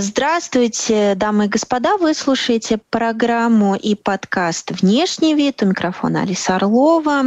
Здравствуйте, 0.00 1.14
дамы 1.14 1.46
и 1.46 1.48
господа. 1.48 1.96
Вы 1.96 2.12
слушаете 2.14 2.78
программу 2.90 3.76
и 3.76 3.94
подкаст 3.94 4.70
«Внешний 4.70 5.34
вид». 5.34 5.62
У 5.62 5.66
микрофона 5.66 6.22
Алиса 6.22 6.56
Орлова. 6.56 7.22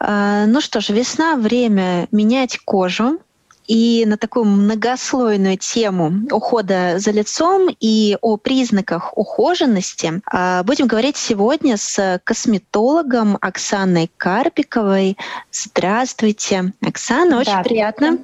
Э, 0.00 0.44
ну 0.46 0.60
что 0.60 0.80
ж, 0.80 0.90
весна— 0.90 1.36
время 1.36 2.08
менять 2.10 2.58
кожу. 2.58 3.18
И 3.66 4.04
на 4.06 4.16
такую 4.16 4.44
многослойную 4.44 5.56
тему 5.56 6.26
ухода 6.30 6.98
за 6.98 7.10
лицом 7.12 7.68
и 7.80 8.18
о 8.20 8.36
признаках 8.36 9.16
ухоженности 9.16 10.22
э, 10.32 10.62
будем 10.64 10.86
говорить 10.86 11.16
сегодня 11.16 11.76
с 11.76 12.20
косметологом 12.24 13.38
Оксаной 13.40 14.10
Карпиковой. 14.16 15.16
Здравствуйте, 15.50 16.72
Оксана, 16.82 17.38
очень 17.38 17.62
приятно. 17.62 18.18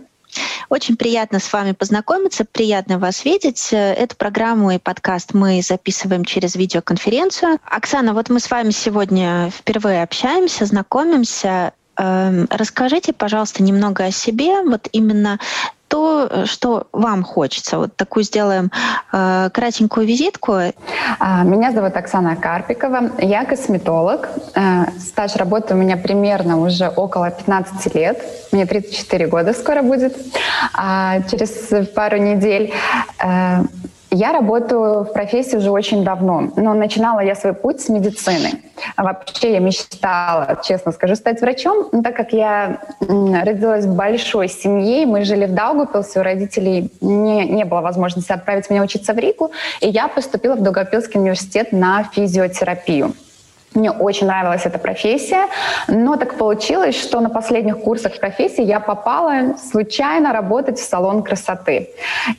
Очень 0.68 0.96
приятно 0.96 1.40
с 1.40 1.52
вами 1.52 1.72
познакомиться, 1.72 2.44
приятно 2.44 2.98
вас 2.98 3.24
видеть. 3.24 3.68
Эту 3.72 4.16
программу 4.16 4.70
и 4.70 4.78
подкаст 4.78 5.34
мы 5.34 5.60
записываем 5.62 6.24
через 6.24 6.54
видеоконференцию. 6.54 7.58
Оксана, 7.64 8.14
вот 8.14 8.30
мы 8.30 8.38
с 8.40 8.50
вами 8.50 8.70
сегодня 8.70 9.50
впервые 9.50 10.02
общаемся, 10.02 10.66
знакомимся. 10.66 11.72
Эм, 11.96 12.46
расскажите, 12.50 13.12
пожалуйста, 13.12 13.62
немного 13.62 14.04
о 14.04 14.10
себе, 14.10 14.62
вот 14.62 14.88
именно 14.92 15.38
то, 15.90 16.46
что 16.46 16.86
вам 16.92 17.24
хочется. 17.24 17.78
Вот 17.78 17.96
такую 17.96 18.22
сделаем 18.22 18.70
э, 19.12 19.50
кратенькую 19.52 20.06
визитку. 20.06 20.52
А, 21.18 21.42
меня 21.42 21.72
зовут 21.72 21.96
Оксана 21.96 22.36
Карпикова. 22.36 23.10
Я 23.18 23.44
косметолог. 23.44 24.28
Э, 24.54 24.84
стаж 25.00 25.34
работы 25.36 25.74
у 25.74 25.76
меня 25.76 25.96
примерно 25.96 26.60
уже 26.60 26.88
около 26.88 27.30
15 27.30 27.94
лет. 27.96 28.24
Мне 28.52 28.66
34 28.66 29.26
года 29.26 29.52
скоро 29.52 29.82
будет. 29.82 30.16
А 30.74 31.22
через 31.28 31.50
пару 31.94 32.18
недель 32.18 32.72
э, 33.18 33.64
я 34.10 34.32
работаю 34.32 35.04
в 35.04 35.12
профессии 35.12 35.56
уже 35.56 35.70
очень 35.70 36.04
давно, 36.04 36.52
но 36.56 36.74
начинала 36.74 37.20
я 37.20 37.34
свой 37.34 37.52
путь 37.52 37.80
с 37.80 37.88
медицины. 37.88 38.62
Вообще 38.96 39.52
я 39.52 39.60
мечтала, 39.60 40.58
честно 40.64 40.92
скажу, 40.92 41.14
стать 41.14 41.40
врачом, 41.40 41.88
но 41.92 42.02
так 42.02 42.16
как 42.16 42.32
я 42.32 42.80
родилась 43.00 43.84
в 43.84 43.94
большой 43.94 44.48
семье, 44.48 45.06
мы 45.06 45.24
жили 45.24 45.46
в 45.46 45.54
Даугавпилсе, 45.54 46.20
у 46.20 46.22
родителей 46.22 46.90
не, 47.00 47.46
не 47.46 47.64
было 47.64 47.80
возможности 47.80 48.32
отправить 48.32 48.68
меня 48.70 48.82
учиться 48.82 49.14
в 49.14 49.18
Рику, 49.18 49.52
и 49.80 49.88
я 49.88 50.08
поступила 50.08 50.54
в 50.54 50.62
Даугавпилский 50.62 51.20
университет 51.20 51.72
на 51.72 52.04
физиотерапию. 52.04 53.14
Мне 53.74 53.92
очень 53.92 54.26
нравилась 54.26 54.66
эта 54.66 54.78
профессия, 54.78 55.46
но 55.86 56.16
так 56.16 56.34
получилось, 56.34 57.00
что 57.00 57.20
на 57.20 57.30
последних 57.30 57.78
курсах 57.78 58.18
профессии 58.18 58.64
я 58.64 58.80
попала 58.80 59.56
случайно 59.70 60.32
работать 60.32 60.78
в 60.78 60.82
салон 60.82 61.22
красоты. 61.22 61.90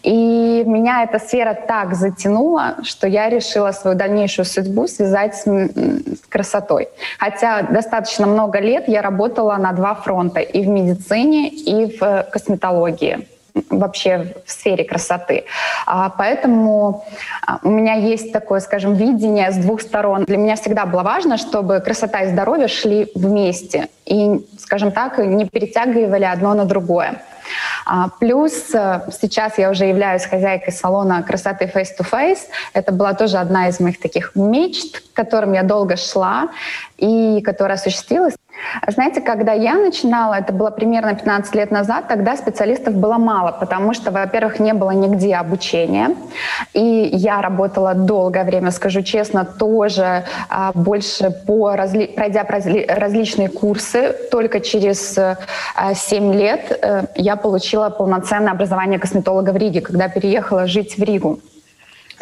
И 0.03 0.63
меня 0.65 1.03
эта 1.03 1.19
сфера 1.19 1.53
так 1.53 1.95
затянула, 1.95 2.75
что 2.83 3.07
я 3.07 3.29
решила 3.29 3.71
свою 3.71 3.95
дальнейшую 3.95 4.45
судьбу 4.45 4.87
связать 4.87 5.35
с, 5.35 5.43
с 5.45 6.27
красотой. 6.27 6.89
Хотя 7.17 7.61
достаточно 7.61 8.27
много 8.27 8.59
лет 8.59 8.89
я 8.89 9.01
работала 9.01 9.55
на 9.55 9.71
два 9.71 9.95
фронта, 9.95 10.41
и 10.41 10.63
в 10.63 10.67
медицине, 10.67 11.47
и 11.47 11.97
в 11.97 12.27
косметологии 12.29 13.30
вообще 13.69 14.33
в 14.45 14.51
сфере 14.51 14.83
красоты. 14.83 15.45
А, 15.85 16.09
поэтому 16.09 17.05
а, 17.45 17.59
у 17.63 17.69
меня 17.69 17.93
есть 17.93 18.31
такое, 18.31 18.59
скажем, 18.59 18.93
видение 18.93 19.51
с 19.51 19.57
двух 19.57 19.81
сторон. 19.81 20.25
Для 20.25 20.37
меня 20.37 20.55
всегда 20.55 20.85
было 20.85 21.03
важно, 21.03 21.37
чтобы 21.37 21.79
красота 21.79 22.21
и 22.21 22.27
здоровье 22.27 22.67
шли 22.67 23.11
вместе 23.15 23.87
и, 24.05 24.45
скажем 24.59 24.91
так, 24.91 25.17
не 25.17 25.45
перетягивали 25.45 26.25
одно 26.25 26.53
на 26.53 26.65
другое. 26.65 27.21
А, 27.85 28.09
плюс 28.19 28.73
э, 28.73 29.01
сейчас 29.11 29.57
я 29.57 29.69
уже 29.69 29.85
являюсь 29.85 30.25
хозяйкой 30.25 30.73
салона 30.73 31.23
красоты 31.23 31.65
Face 31.65 31.89
to 31.97 32.05
Face. 32.09 32.39
Это 32.73 32.91
была 32.91 33.13
тоже 33.13 33.37
одна 33.37 33.67
из 33.67 33.79
моих 33.79 33.99
таких 33.99 34.35
мечт, 34.35 35.01
к 35.01 35.13
которым 35.13 35.53
я 35.53 35.63
долго 35.63 35.97
шла 35.97 36.49
и 36.97 37.41
которая 37.41 37.77
осуществилась. 37.77 38.33
Знаете, 38.87 39.21
когда 39.21 39.53
я 39.53 39.75
начинала, 39.75 40.35
это 40.35 40.53
было 40.53 40.69
примерно 40.69 41.13
15 41.13 41.55
лет 41.55 41.71
назад, 41.71 42.07
тогда 42.07 42.35
специалистов 42.35 42.95
было 42.95 43.17
мало, 43.17 43.51
потому 43.51 43.93
что, 43.93 44.11
во-первых, 44.11 44.59
не 44.59 44.73
было 44.73 44.91
нигде 44.91 45.35
обучения. 45.35 46.15
И 46.73 47.09
я 47.13 47.41
работала 47.41 47.93
долгое 47.93 48.43
время, 48.43 48.71
скажу 48.71 49.01
честно, 49.01 49.45
тоже 49.45 50.23
а, 50.49 50.71
больше 50.73 51.31
по 51.31 51.75
разли... 51.75 52.07
пройдя 52.07 52.43
разли... 52.43 52.85
различные 52.87 53.49
курсы. 53.49 54.15
Только 54.31 54.59
через 54.59 55.17
а, 55.17 55.37
7 55.93 56.33
лет 56.33 56.79
а, 56.81 57.05
я 57.15 57.35
получила 57.35 57.89
полноценное 57.89 58.51
образование 58.51 58.99
косметолога 58.99 59.51
в 59.51 59.57
Риге, 59.57 59.81
когда 59.81 60.07
переехала 60.07 60.67
жить 60.67 60.97
в 60.97 61.03
Ригу. 61.03 61.39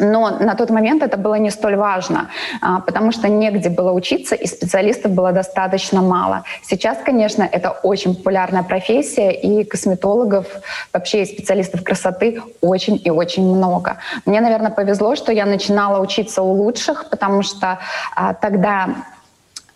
Но 0.00 0.30
на 0.30 0.54
тот 0.54 0.70
момент 0.70 1.02
это 1.02 1.16
было 1.16 1.34
не 1.34 1.50
столь 1.50 1.76
важно, 1.76 2.30
а, 2.62 2.80
потому 2.80 3.12
что 3.12 3.28
негде 3.28 3.68
было 3.68 3.92
учиться, 3.92 4.34
и 4.34 4.46
специалистов 4.46 5.12
было 5.12 5.32
достаточно 5.32 6.00
мало. 6.00 6.44
Сейчас, 6.62 6.98
конечно, 7.04 7.42
это 7.42 7.70
очень 7.82 8.14
популярная 8.14 8.62
профессия, 8.62 9.30
и 9.30 9.64
косметологов, 9.64 10.46
вообще 10.92 11.22
и 11.22 11.26
специалистов 11.26 11.84
красоты 11.84 12.42
очень 12.62 13.00
и 13.04 13.10
очень 13.10 13.44
много. 13.44 13.98
Мне, 14.24 14.40
наверное, 14.40 14.70
повезло, 14.70 15.16
что 15.16 15.32
я 15.32 15.44
начинала 15.44 16.00
учиться 16.00 16.42
у 16.42 16.52
лучших, 16.52 17.10
потому 17.10 17.42
что 17.42 17.78
а, 18.16 18.32
тогда 18.32 18.88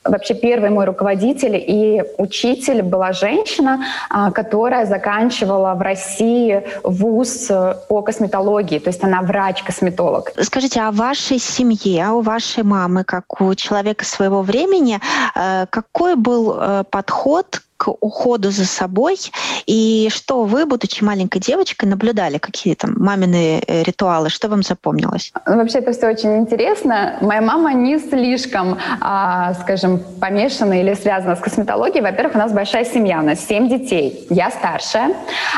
вообще 0.04 0.34
первый 0.34 0.70
мой 0.70 0.84
руководитель 0.84 1.56
и 1.56 2.03
учитель 2.19 2.82
была 2.82 3.12
женщина, 3.12 3.84
а, 4.10 4.31
которая 4.31 4.87
заканчивала 4.87 5.75
в 5.75 5.81
России 5.81 6.62
вуз 6.82 7.47
э, 7.50 7.75
по 7.88 8.03
косметологии, 8.03 8.78
то 8.78 8.91
есть 8.91 9.03
она 9.04 9.22
врач-косметолог. 9.22 10.32
Скажите, 10.41 10.81
а 10.81 10.91
в 10.91 10.97
вашей 10.97 11.38
семье, 11.38 12.06
а 12.06 12.12
у 12.15 12.20
вашей 12.20 12.62
мамы, 12.62 13.04
как 13.04 13.41
у 13.41 13.54
человека 13.54 14.04
своего 14.04 14.42
времени, 14.42 15.00
э, 15.34 15.66
какой 15.70 16.16
был 16.16 16.56
э, 16.59 16.84
подход 16.91 17.62
уходу 17.89 18.50
за 18.50 18.65
собой, 18.65 19.17
и 19.67 20.09
что 20.12 20.45
вы, 20.45 20.67
будучи 20.67 21.03
маленькой 21.03 21.41
девочкой, 21.41 21.89
наблюдали, 21.89 22.39
какие 22.39 22.75
там 22.75 22.95
мамины 22.97 23.62
э, 23.67 23.83
ритуалы, 23.83 24.31
что 24.31 24.49
вам 24.49 24.62
запомнилось? 24.62 25.33
Вообще 25.47 25.78
это 25.78 25.93
все 25.93 26.09
очень 26.09 26.39
интересно. 26.39 27.19
Моя 27.21 27.41
мама 27.41 27.72
не 27.72 27.99
слишком, 27.99 28.78
а, 29.00 29.55
скажем, 29.55 30.00
помешана 30.21 30.81
или 30.81 30.95
связана 30.95 31.37
с 31.37 31.41
косметологией. 31.41 32.03
Во-первых, 32.03 32.34
у 32.34 32.39
нас 32.39 32.53
большая 32.53 32.84
семья, 32.84 33.21
у 33.21 33.22
нас 33.22 33.41
семь 33.41 33.69
детей. 33.69 34.27
Я 34.31 34.51
старшая, 34.51 35.15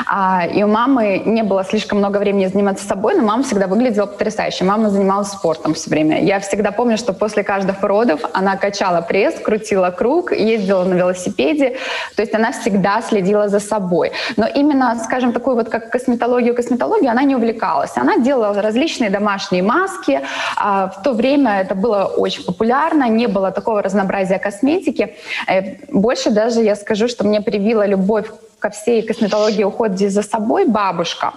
а, 0.06 0.46
и 0.46 0.62
у 0.62 0.68
мамы 0.68 1.22
не 1.24 1.42
было 1.42 1.64
слишком 1.64 1.98
много 1.98 2.18
времени 2.18 2.46
заниматься 2.46 2.86
собой, 2.86 3.14
но 3.16 3.22
мама 3.22 3.42
всегда 3.42 3.66
выглядела 3.66 4.06
потрясающе. 4.06 4.64
Мама 4.64 4.90
занималась 4.90 5.28
спортом 5.28 5.74
все 5.74 5.90
время. 5.90 6.22
Я 6.22 6.40
всегда 6.40 6.70
помню, 6.70 6.96
что 6.96 7.12
после 7.12 7.42
каждых 7.42 7.82
родов 7.82 8.20
она 8.32 8.56
качала 8.56 9.00
пресс, 9.00 9.34
крутила 9.40 9.90
круг, 9.90 10.32
ездила 10.32 10.84
на 10.84 10.94
велосипеде, 10.94 11.76
то 12.16 12.22
есть 12.22 12.34
она 12.34 12.50
всегда 12.52 13.02
следила 13.02 13.48
за 13.48 13.60
собой. 13.60 14.12
Но 14.36 14.46
именно, 14.46 14.98
скажем, 15.04 15.32
такую 15.32 15.56
вот 15.56 15.68
как 15.68 15.90
косметологию, 15.90 16.54
косметологию 16.54 17.10
она 17.10 17.22
не 17.22 17.36
увлекалась. 17.36 17.96
Она 17.96 18.16
делала 18.16 18.62
различные 18.62 19.10
домашние 19.10 19.62
маски. 19.62 20.20
А 20.56 20.88
в 20.88 21.02
то 21.02 21.12
время 21.12 21.60
это 21.60 21.74
было 21.74 22.04
очень 22.04 22.44
популярно, 22.44 23.08
не 23.08 23.26
было 23.28 23.52
такого 23.52 23.82
разнообразия 23.82 24.38
косметики. 24.38 25.14
Э, 25.46 25.76
больше 25.92 26.30
даже 26.30 26.62
я 26.62 26.74
скажу, 26.74 27.08
что 27.08 27.24
мне 27.24 27.40
привила 27.40 27.86
любовь 27.86 28.26
ко 28.58 28.70
всей 28.70 29.02
косметологии 29.02 29.64
уходе 29.64 30.08
за 30.08 30.22
собой 30.22 30.64
бабушка. 30.66 31.32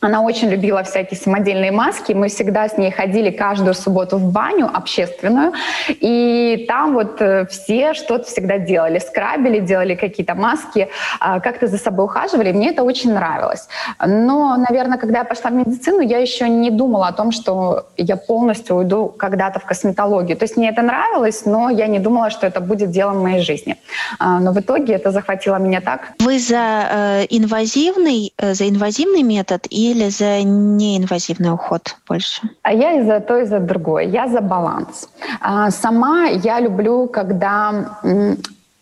Она 0.00 0.22
очень 0.22 0.48
любила 0.48 0.82
всякие 0.82 1.18
самодельные 1.18 1.72
маски. 1.72 2.12
Мы 2.12 2.28
всегда 2.28 2.68
с 2.68 2.76
ней 2.78 2.90
ходили 2.90 3.30
каждую 3.30 3.74
субботу 3.74 4.18
в 4.18 4.32
баню 4.32 4.70
общественную. 4.72 5.52
И 5.88 6.64
там 6.68 6.94
вот 6.94 7.20
э, 7.20 7.46
все 7.46 7.94
что-то 7.94 8.24
всегда 8.24 8.58
делали. 8.58 8.98
Скрабили, 8.98 9.60
делали 9.60 9.94
какие-то 9.94 10.34
маски, 10.34 10.88
а, 11.20 11.40
как-то 11.40 11.66
за 11.66 11.78
собой 11.78 12.06
ухаживали. 12.06 12.52
Мне 12.52 12.70
это 12.70 12.82
очень 12.82 13.12
нравилось. 13.12 13.68
Но, 14.04 14.56
наверное, 14.56 14.98
когда 14.98 15.20
я 15.20 15.24
пошла 15.24 15.50
в 15.50 15.54
медицину, 15.54 16.00
я 16.00 16.18
еще 16.18 16.48
не 16.48 16.70
думала 16.70 17.08
о 17.08 17.12
том, 17.12 17.32
что 17.32 17.86
я 17.96 18.16
полностью 18.16 18.76
уйду 18.76 19.06
когда-то 19.08 19.60
в 19.60 19.64
косметологию. 19.64 20.36
То 20.36 20.44
есть 20.44 20.56
мне 20.56 20.70
это 20.70 20.82
нравилось, 20.82 21.46
но 21.46 21.70
я 21.70 21.86
не 21.86 21.98
думала, 21.98 22.30
что 22.30 22.46
это 22.46 22.60
будет 22.60 22.90
делом 22.90 23.22
моей 23.22 23.42
жизни. 23.42 23.76
А, 24.18 24.40
но 24.40 24.52
в 24.52 24.60
итоге 24.60 24.94
это 24.94 25.10
захватило 25.10 25.56
меня 25.56 25.80
так. 25.80 26.12
Вы 26.18 26.38
за 26.38 26.88
э, 26.90 27.26
инвазивный, 27.30 28.32
э, 28.38 28.54
за 28.54 28.68
инвазивный 28.68 29.22
метод 29.22 29.66
и 29.70 29.85
или 29.90 30.08
за 30.10 30.42
неинвазивный 30.42 31.52
уход 31.52 31.96
больше? 32.08 32.42
А 32.62 32.72
я 32.72 32.92
и 32.92 33.06
за 33.06 33.20
то, 33.20 33.38
и 33.38 33.44
за 33.44 33.60
другое. 33.60 34.04
Я 34.04 34.28
за 34.28 34.40
баланс. 34.40 35.08
А, 35.40 35.70
сама 35.70 36.26
я 36.26 36.60
люблю, 36.60 37.08
когда 37.08 37.98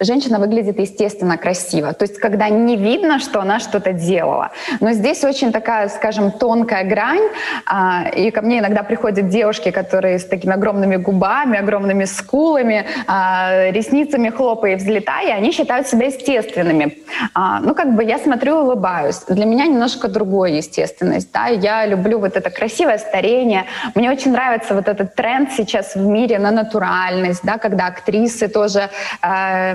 женщина 0.00 0.38
выглядит 0.38 0.78
естественно 0.78 1.36
красиво. 1.36 1.92
То 1.92 2.04
есть 2.04 2.18
когда 2.18 2.48
не 2.48 2.76
видно, 2.76 3.18
что 3.18 3.40
она 3.40 3.60
что-то 3.60 3.92
делала. 3.92 4.50
Но 4.80 4.92
здесь 4.92 5.24
очень 5.24 5.52
такая, 5.52 5.88
скажем, 5.88 6.30
тонкая 6.32 6.84
грань. 6.84 7.28
А, 7.66 8.08
и 8.08 8.30
ко 8.30 8.42
мне 8.42 8.58
иногда 8.58 8.82
приходят 8.82 9.28
девушки, 9.28 9.70
которые 9.70 10.18
с 10.18 10.24
такими 10.24 10.54
огромными 10.54 10.96
губами, 10.96 11.58
огромными 11.58 12.04
скулами, 12.04 12.86
а, 13.06 13.70
ресницами 13.70 14.30
хлопая 14.30 14.72
и 14.72 14.76
взлетая, 14.76 15.34
они 15.36 15.52
считают 15.52 15.86
себя 15.86 16.06
естественными. 16.06 16.98
А, 17.34 17.60
ну, 17.60 17.74
как 17.74 17.94
бы 17.94 18.04
я 18.04 18.18
смотрю 18.18 18.58
и 18.58 18.62
улыбаюсь. 18.62 19.20
Для 19.28 19.46
меня 19.46 19.66
немножко 19.66 20.08
другая 20.08 20.52
естественность. 20.52 21.32
Да? 21.32 21.46
Я 21.46 21.86
люблю 21.86 22.18
вот 22.18 22.36
это 22.36 22.50
красивое 22.50 22.98
старение. 22.98 23.64
Мне 23.94 24.10
очень 24.10 24.32
нравится 24.32 24.74
вот 24.74 24.88
этот 24.88 25.14
тренд 25.14 25.52
сейчас 25.52 25.94
в 25.94 26.06
мире 26.06 26.38
на 26.38 26.50
натуральность, 26.50 27.40
да, 27.44 27.58
когда 27.58 27.86
актрисы 27.86 28.48
тоже 28.48 28.90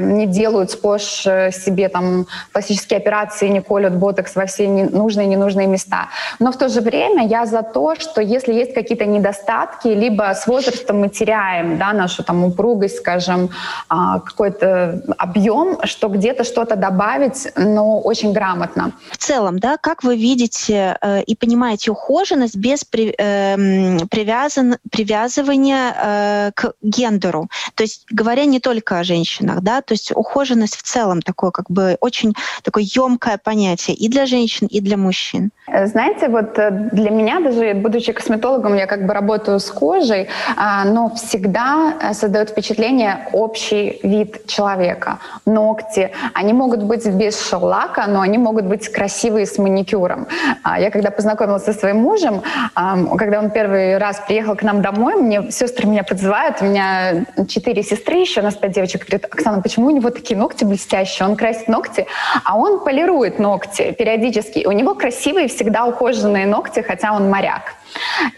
не 0.10 0.26
делают 0.26 0.72
сплошь 0.72 1.26
э, 1.26 1.52
себе 1.52 1.90
там 1.90 2.28
пластические 2.52 2.98
операции, 2.98 3.48
не 3.48 3.62
колют 3.62 3.94
ботокс 3.94 4.36
во 4.36 4.46
все 4.46 4.68
нужные 4.68 5.28
и 5.28 5.30
ненужные 5.30 5.68
места. 5.68 6.10
Но 6.40 6.52
в 6.52 6.58
то 6.58 6.70
же 6.70 6.82
время 6.82 7.28
я 7.28 7.46
за 7.46 7.62
то, 7.62 7.96
что 7.96 8.22
если 8.22 8.54
есть 8.54 8.74
какие-то 8.74 9.06
недостатки, 9.06 9.88
либо 9.88 10.34
с 10.34 10.48
возрастом 10.48 11.00
мы 11.00 11.10
теряем 11.10 11.78
да, 11.78 11.94
нашу 11.94 12.24
там 12.24 12.44
упругость, 12.44 12.98
скажем, 12.98 13.50
а, 13.88 14.20
какой-то 14.20 15.02
объем, 15.18 15.80
что 15.84 16.08
где-то 16.08 16.44
что-то 16.44 16.76
добавить, 16.76 17.48
но 17.56 18.00
очень 18.00 18.34
грамотно. 18.34 18.92
В 19.12 19.18
целом, 19.18 19.60
да, 19.60 19.78
как 19.78 20.04
вы 20.04 20.16
видите 20.16 20.98
э, 21.02 21.24
и 21.24 21.36
понимаете 21.36 21.92
ухоженность 21.92 22.56
без 22.56 22.84
при, 22.84 23.14
э, 23.18 24.06
привязан, 24.10 24.78
привязывания 24.92 25.94
э, 25.96 26.52
к 26.56 26.74
гендеру? 26.82 27.50
То 27.76 27.84
есть 27.84 28.06
говоря 28.10 28.46
не 28.46 28.60
только 28.60 29.00
о 29.00 29.04
женщинах, 29.04 29.62
да, 29.62 29.82
то 29.82 29.94
есть 29.94 29.99
есть 30.00 30.12
ухоженность 30.16 30.76
в 30.76 30.84
целом 30.84 31.22
такое 31.22 31.52
как 31.52 31.70
бы 31.70 31.98
очень 32.00 32.34
такое 32.64 32.84
емкое 32.84 33.38
понятие 33.38 33.96
и 33.96 34.10
для 34.10 34.26
женщин, 34.26 34.68
и 34.68 34.82
для 34.82 34.98
мужчин. 34.98 35.52
Знаете, 35.86 36.30
вот 36.30 36.58
э, 36.58 36.90
для 36.92 37.12
меня 37.12 37.40
даже, 37.40 37.74
будучи 37.74 38.12
косметологом, 38.12 38.76
я 38.76 38.88
как 38.88 39.06
бы 39.06 39.14
работаю 39.14 39.60
с 39.60 39.70
кожей, 39.70 40.28
а, 40.58 40.86
но 40.86 41.10
всегда 41.16 41.94
э, 42.02 42.14
создает 42.14 42.50
впечатление 42.50 43.28
общий 43.34 44.00
вид 44.04 44.48
человека. 44.48 45.20
Ногти, 45.46 46.12
они 46.34 46.54
могут 46.54 46.84
быть 46.84 47.06
без 47.08 47.50
шеллака, 47.50 48.08
но 48.08 48.22
они 48.22 48.38
могут 48.38 48.66
быть 48.66 48.90
красивые 48.90 49.46
с 49.46 49.58
маникюром. 49.58 50.28
А, 50.64 50.80
я 50.80 50.90
когда 50.90 51.12
познакомилась 51.12 51.66
со 51.66 51.74
своим 51.74 51.98
мужем, 51.98 52.42
когда 52.74 53.40
он 53.40 53.50
первый 53.52 53.98
раз 53.98 54.22
приехал 54.28 54.56
к 54.56 54.64
нам 54.64 54.82
домой, 54.82 55.16
мне 55.16 55.52
сестры 55.52 55.88
меня 55.88 56.04
подзывают, 56.04 56.62
у 56.62 56.66
меня 56.66 57.26
четыре 57.48 57.84
сестры 57.84 58.18
еще, 58.18 58.42
у 58.42 58.44
нас 58.44 58.56
пять 58.56 58.72
девочек, 58.72 59.06
говорят, 59.08 59.26
Оксана, 59.32 59.62
почему 59.62 59.89
у 59.90 59.96
него 59.96 60.10
такие 60.10 60.38
ногти 60.38 60.64
блестящие, 60.64 61.28
он 61.28 61.36
красит 61.36 61.68
ногти, 61.68 62.08
а 62.44 62.58
он 62.58 62.84
полирует 62.84 63.40
ногти 63.40 63.92
периодически. 63.92 64.66
У 64.66 64.72
него 64.72 64.96
красивые, 64.96 65.48
всегда 65.48 65.86
ухоженные 65.86 66.46
ногти, 66.46 66.82
хотя 66.82 67.14
он 67.14 67.30
моряк. 67.30 67.74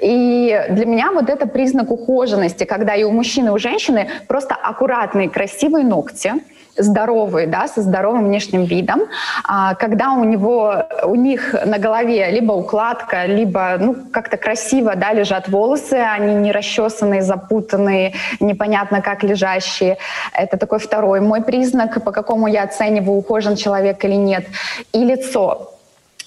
И 0.02 0.66
для 0.70 0.86
меня 0.86 1.12
вот 1.12 1.30
это 1.30 1.48
признак 1.48 1.92
ухоженности, 1.92 2.64
когда 2.64 2.96
и 2.96 3.04
у 3.04 3.12
мужчины, 3.12 3.48
и 3.48 3.52
у 3.52 3.58
женщины 3.58 4.10
просто 4.28 4.56
аккуратные, 4.56 5.30
красивые 5.30 5.86
ногти– 5.86 6.34
здоровый, 6.78 7.48
да, 7.48 7.68
со 7.68 7.82
здоровым 7.82 8.26
внешним 8.26 8.64
видом, 8.64 9.02
а, 9.48 9.76
когда 9.76 10.12
у 10.12 10.24
него, 10.24 10.86
у 11.04 11.16
них 11.16 11.56
на 11.66 11.78
голове 11.78 12.30
либо 12.32 12.54
укладка, 12.54 13.26
либо, 13.26 13.78
ну, 13.80 13.96
как-то 14.12 14.38
красиво, 14.38 14.96
да, 14.96 15.14
лежат 15.14 15.48
волосы, 15.50 15.94
они 15.94 16.36
не 16.36 16.52
расчесанные, 16.52 17.22
запутанные, 17.22 18.14
непонятно 18.40 19.02
как 19.02 19.24
лежащие. 19.24 19.98
Это 20.34 20.58
такой 20.58 20.80
второй 20.80 21.22
мой 21.22 21.42
признак, 21.42 22.04
по 22.04 22.12
какому 22.12 22.48
я 22.48 22.64
оцениваю, 22.64 23.18
ухожен 23.18 23.56
человек 23.56 24.04
или 24.06 24.16
нет. 24.16 24.46
И 24.94 25.04
лицо. 25.04 25.72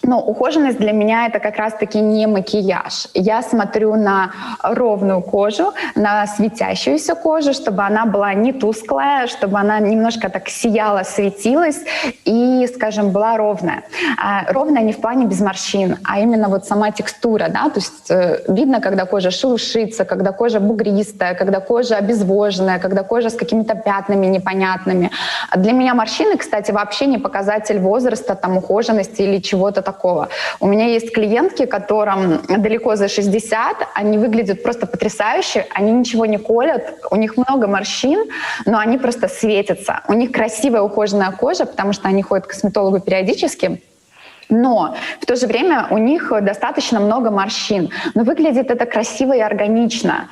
Но 0.06 0.20
ухоженность 0.20 0.78
для 0.78 0.92
меня 0.92 1.26
это 1.26 1.38
как 1.40 1.56
раз-таки 1.56 2.00
не 2.00 2.26
макияж. 2.26 3.08
Я 3.14 3.42
смотрю 3.42 3.96
на 3.96 4.30
ровную 4.62 5.22
кожу, 5.22 5.72
на 5.94 6.26
светящуюся 6.26 7.14
кожу, 7.14 7.52
чтобы 7.54 7.82
она 7.82 8.06
была 8.06 8.34
не 8.34 8.52
тусклая, 8.52 9.26
чтобы 9.26 9.58
она 9.58 9.80
немножко 9.80 10.28
так 10.28 10.48
сияла, 10.48 11.02
светилась 11.04 11.80
и, 12.24 12.66
скажем, 12.74 13.10
была 13.10 13.36
ровная. 13.36 13.84
А 14.18 14.52
ровная 14.52 14.82
не 14.82 14.92
в 14.92 15.00
плане 15.00 15.26
без 15.26 15.40
морщин, 15.40 15.96
а 16.04 16.20
именно 16.20 16.48
вот 16.48 16.66
сама 16.66 16.90
текстура, 16.90 17.48
да, 17.48 17.68
то 17.70 17.80
есть 17.80 18.10
э, 18.10 18.40
видно, 18.48 18.80
когда 18.80 19.06
кожа 19.06 19.30
шелушится, 19.30 20.04
когда 20.04 20.32
кожа 20.32 20.60
бугристая, 20.60 21.34
когда 21.34 21.60
кожа 21.60 21.96
обезвоженная, 21.96 22.78
когда 22.78 23.02
кожа 23.02 23.30
с 23.30 23.34
какими-то 23.34 23.74
пятнами 23.74 24.26
непонятными. 24.26 25.10
Для 25.56 25.72
меня 25.72 25.94
морщины, 25.94 26.36
кстати, 26.36 26.72
вообще 26.72 27.06
не 27.06 27.18
показатель 27.18 27.78
возраста, 27.78 28.34
там, 28.34 28.56
ухоженности 28.56 29.22
или 29.22 29.38
чего-то 29.38 29.82
такого 29.82 29.93
такого. 29.94 30.28
У 30.60 30.66
меня 30.66 30.86
есть 30.86 31.12
клиентки, 31.12 31.66
которым 31.66 32.40
далеко 32.48 32.96
за 32.96 33.08
60, 33.08 33.76
они 33.94 34.18
выглядят 34.18 34.62
просто 34.62 34.86
потрясающе, 34.86 35.66
они 35.74 35.92
ничего 35.92 36.26
не 36.26 36.38
колят, 36.38 36.82
у 37.10 37.16
них 37.16 37.36
много 37.36 37.66
морщин, 37.66 38.30
но 38.66 38.78
они 38.78 38.98
просто 38.98 39.28
светятся. 39.28 40.00
У 40.08 40.14
них 40.14 40.32
красивая 40.32 40.82
ухоженная 40.82 41.32
кожа, 41.32 41.64
потому 41.66 41.92
что 41.92 42.08
они 42.08 42.22
ходят 42.22 42.46
к 42.46 42.50
косметологу 42.50 43.00
периодически, 43.00 43.80
но 44.48 44.94
в 45.20 45.26
то 45.26 45.36
же 45.36 45.46
время 45.46 45.86
у 45.90 45.98
них 45.98 46.32
достаточно 46.42 47.00
много 47.00 47.30
морщин. 47.30 47.90
Но 48.14 48.24
выглядит 48.24 48.70
это 48.70 48.86
красиво 48.86 49.32
и 49.32 49.40
органично. 49.40 50.28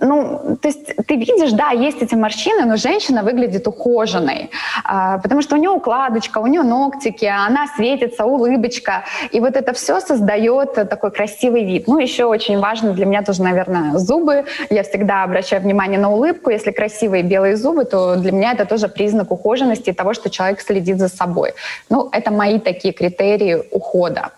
Ну, 0.00 0.56
то 0.60 0.68
есть 0.68 0.96
ты 1.06 1.16
видишь, 1.16 1.52
да, 1.52 1.70
есть 1.70 2.02
эти 2.02 2.14
морщины, 2.14 2.64
но 2.64 2.76
женщина 2.76 3.22
выглядит 3.22 3.66
ухоженной, 3.66 4.50
а, 4.84 5.18
потому 5.18 5.42
что 5.42 5.56
у 5.56 5.58
нее 5.58 5.70
укладочка, 5.70 6.38
у 6.38 6.46
нее 6.46 6.62
ногтики, 6.62 7.24
она 7.24 7.66
светится, 7.76 8.24
улыбочка. 8.24 9.04
И 9.32 9.40
вот 9.40 9.56
это 9.56 9.72
все 9.72 10.00
создает 10.00 10.74
такой 10.74 11.10
красивый 11.10 11.64
вид. 11.64 11.88
Ну, 11.88 11.98
еще 11.98 12.24
очень 12.24 12.58
важно 12.58 12.92
для 12.92 13.06
меня 13.06 13.22
тоже, 13.22 13.42
наверное, 13.42 13.98
зубы. 13.98 14.44
Я 14.70 14.82
всегда 14.82 15.24
обращаю 15.24 15.62
внимание 15.62 15.98
на 15.98 16.10
улыбку. 16.10 16.50
Если 16.50 16.70
красивые 16.70 17.22
белые 17.22 17.56
зубы, 17.56 17.84
то 17.84 18.16
для 18.16 18.32
меня 18.32 18.52
это 18.52 18.64
тоже 18.64 18.88
признак 18.88 19.30
ухоженности 19.30 19.90
и 19.90 19.92
того, 19.92 20.14
что 20.14 20.30
человек 20.30 20.60
следит 20.60 20.98
за 20.98 21.08
собой. 21.08 21.52
Ну, 21.90 22.08
это 22.12 22.30
мои 22.30 22.58
такие 22.58 22.94
критерии 22.94 23.47
ухода. 23.56 24.32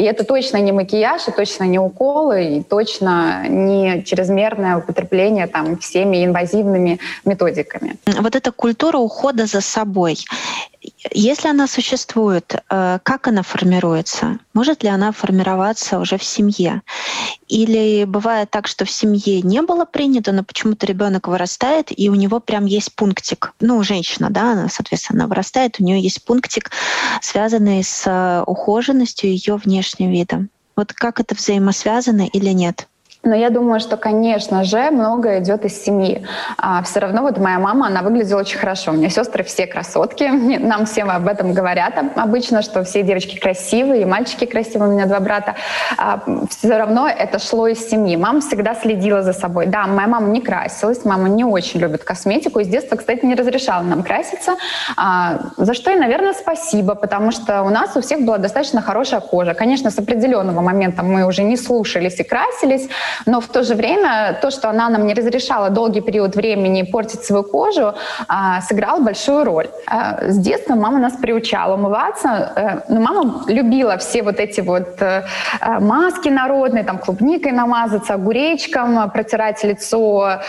И 0.00 0.02
это 0.02 0.24
точно 0.24 0.56
не 0.56 0.72
макияж, 0.72 1.28
и 1.28 1.30
точно 1.30 1.64
не 1.64 1.78
уколы, 1.78 2.56
и 2.56 2.62
точно 2.62 3.46
не 3.48 4.02
чрезмерное 4.04 4.78
употребление 4.78 5.46
там, 5.46 5.76
всеми 5.76 6.24
инвазивными 6.24 6.98
методиками. 7.26 7.96
Вот 8.06 8.34
эта 8.34 8.50
культура 8.50 8.96
ухода 8.96 9.44
за 9.44 9.60
собой, 9.60 10.16
если 11.10 11.48
она 11.48 11.66
существует, 11.66 12.54
э, 12.54 12.98
как 13.02 13.28
она 13.28 13.42
формируется? 13.42 14.38
Может 14.54 14.82
ли 14.82 14.88
она 14.88 15.12
формироваться 15.12 15.98
уже 15.98 16.16
в 16.16 16.24
семье? 16.24 16.82
Или 17.48 18.04
бывает 18.04 18.50
так, 18.50 18.66
что 18.66 18.84
в 18.84 18.90
семье 18.90 19.42
не 19.42 19.60
было 19.62 19.84
принято, 19.84 20.32
но 20.32 20.42
почему-то 20.42 20.86
ребенок 20.86 21.28
вырастает, 21.28 21.88
и 21.90 22.08
у 22.08 22.14
него 22.14 22.40
прям 22.40 22.64
есть 22.64 22.94
пунктик. 22.94 23.52
Ну, 23.60 23.82
женщина, 23.82 24.30
да, 24.30 24.52
она, 24.52 24.68
соответственно, 24.68 25.26
вырастает, 25.26 25.76
у 25.78 25.84
нее 25.84 26.00
есть 26.00 26.24
пунктик, 26.24 26.70
связанный 27.20 27.84
с 27.84 28.06
э, 28.06 28.42
ухоженностью 28.46 29.30
ее 29.30 29.56
внешним 29.56 30.10
видом. 30.10 30.48
Вот 30.76 30.92
как 30.94 31.20
это 31.20 31.34
взаимосвязано 31.34 32.26
или 32.26 32.50
нет? 32.50 32.88
Но 33.22 33.34
я 33.34 33.50
думаю, 33.50 33.80
что, 33.80 33.98
конечно 33.98 34.64
же, 34.64 34.90
многое 34.90 35.40
идет 35.40 35.66
из 35.66 35.84
семьи. 35.84 36.26
А 36.56 36.82
все 36.82 37.00
равно 37.00 37.20
вот 37.20 37.36
моя 37.36 37.58
мама, 37.58 37.88
она 37.88 38.00
выглядела 38.00 38.40
очень 38.40 38.58
хорошо. 38.58 38.92
У 38.92 38.94
меня 38.94 39.10
сестры 39.10 39.44
все 39.44 39.66
красотки. 39.66 40.24
Нам 40.58 40.86
всем 40.86 41.10
об 41.10 41.28
этом 41.28 41.52
говорят 41.52 42.02
обычно, 42.16 42.62
что 42.62 42.82
все 42.82 43.02
девочки 43.02 43.38
красивые, 43.38 44.02
и 44.02 44.04
мальчики 44.06 44.46
красивые. 44.46 44.90
У 44.90 44.94
меня 44.94 45.04
два 45.04 45.20
брата. 45.20 45.54
А 45.98 46.22
все 46.48 46.78
равно 46.78 47.08
это 47.08 47.38
шло 47.38 47.68
из 47.68 47.90
семьи. 47.90 48.16
Мама 48.16 48.40
всегда 48.40 48.74
следила 48.74 49.22
за 49.22 49.34
собой. 49.34 49.66
Да, 49.66 49.86
моя 49.86 50.08
мама 50.08 50.28
не 50.28 50.40
красилась, 50.40 51.04
мама 51.04 51.28
не 51.28 51.44
очень 51.44 51.80
любит 51.80 52.04
косметику. 52.04 52.60
И 52.60 52.64
с 52.64 52.68
детства, 52.68 52.96
кстати, 52.96 53.26
не 53.26 53.34
разрешала 53.34 53.82
нам 53.82 54.02
краситься. 54.02 54.56
А, 54.96 55.40
за 55.58 55.74
что 55.74 55.90
и, 55.90 55.96
наверное, 55.96 56.32
спасибо, 56.32 56.94
потому 56.94 57.32
что 57.32 57.64
у 57.64 57.68
нас 57.68 57.94
у 57.96 58.00
всех 58.00 58.24
была 58.24 58.38
достаточно 58.38 58.80
хорошая 58.80 59.20
кожа. 59.20 59.52
Конечно, 59.52 59.90
с 59.90 59.98
определенного 59.98 60.62
момента 60.62 61.02
мы 61.02 61.26
уже 61.26 61.42
не 61.42 61.58
слушались 61.58 62.18
и 62.18 62.24
красились, 62.24 62.88
Но 63.26 63.40
в 63.40 63.46
то 63.46 63.62
же 63.62 63.74
время 63.74 64.38
то, 64.40 64.50
что 64.50 64.68
она 64.68 64.88
нам 64.88 65.06
не 65.06 65.14
разрешала 65.14 65.70
долгий 65.70 66.00
период 66.00 66.36
времени 66.36 66.82
портить 66.82 67.24
свою 67.24 67.44
кожу, 67.44 67.94
а, 68.28 68.60
сыграло 68.60 69.00
большую 69.00 69.44
роль. 69.44 69.68
А, 69.86 70.30
с 70.30 70.38
детства 70.38 70.74
мама 70.74 70.98
нас 70.98 71.12
приучала 71.14 71.74
умываться. 71.74 72.52
Э, 72.56 72.80
но 72.88 73.00
мама 73.00 73.44
любила 73.48 73.96
все 73.96 74.22
вот 74.22 74.40
эти 74.40 74.60
вот 74.60 75.02
э, 75.02 75.22
маски 75.80 76.28
народные, 76.28 76.84
там 76.84 76.98
клубникой 76.98 77.52
намазаться, 77.52 78.14
огуречком, 78.14 79.10
протирать 79.10 79.64
лицо 79.64 80.40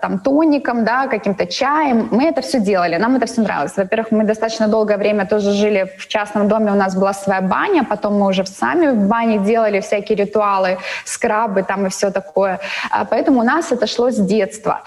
там 0.00 0.18
тоником, 0.18 0.84
да, 0.84 1.06
каким-то 1.06 1.46
чаем. 1.46 2.08
Мы 2.10 2.24
это 2.24 2.40
все 2.40 2.60
делали, 2.60 2.96
нам 2.96 3.16
это 3.16 3.26
все 3.26 3.42
нравилось. 3.42 3.76
Во-первых, 3.76 4.10
мы 4.10 4.24
достаточно 4.24 4.68
долгое 4.68 4.96
время 4.96 5.26
тоже 5.26 5.52
жили 5.52 5.90
в 5.98 6.06
частном 6.08 6.48
доме, 6.48 6.72
у 6.72 6.74
нас 6.74 6.94
была 6.94 7.12
своя 7.12 7.40
баня, 7.40 7.84
потом 7.84 8.18
мы 8.18 8.26
уже 8.26 8.44
сами 8.46 8.88
в 8.88 9.08
бане 9.08 9.38
делали 9.38 9.80
всякие 9.80 10.16
ритуалы, 10.16 10.78
скрабы 11.04 11.62
там 11.62 11.85
и 11.86 11.90
все 11.90 12.10
такое. 12.10 12.60
А, 12.90 13.04
поэтому 13.04 13.40
у 13.40 13.44
нас 13.44 13.72
это 13.72 13.86
шло 13.86 14.10
с 14.10 14.16
детства. 14.16 14.82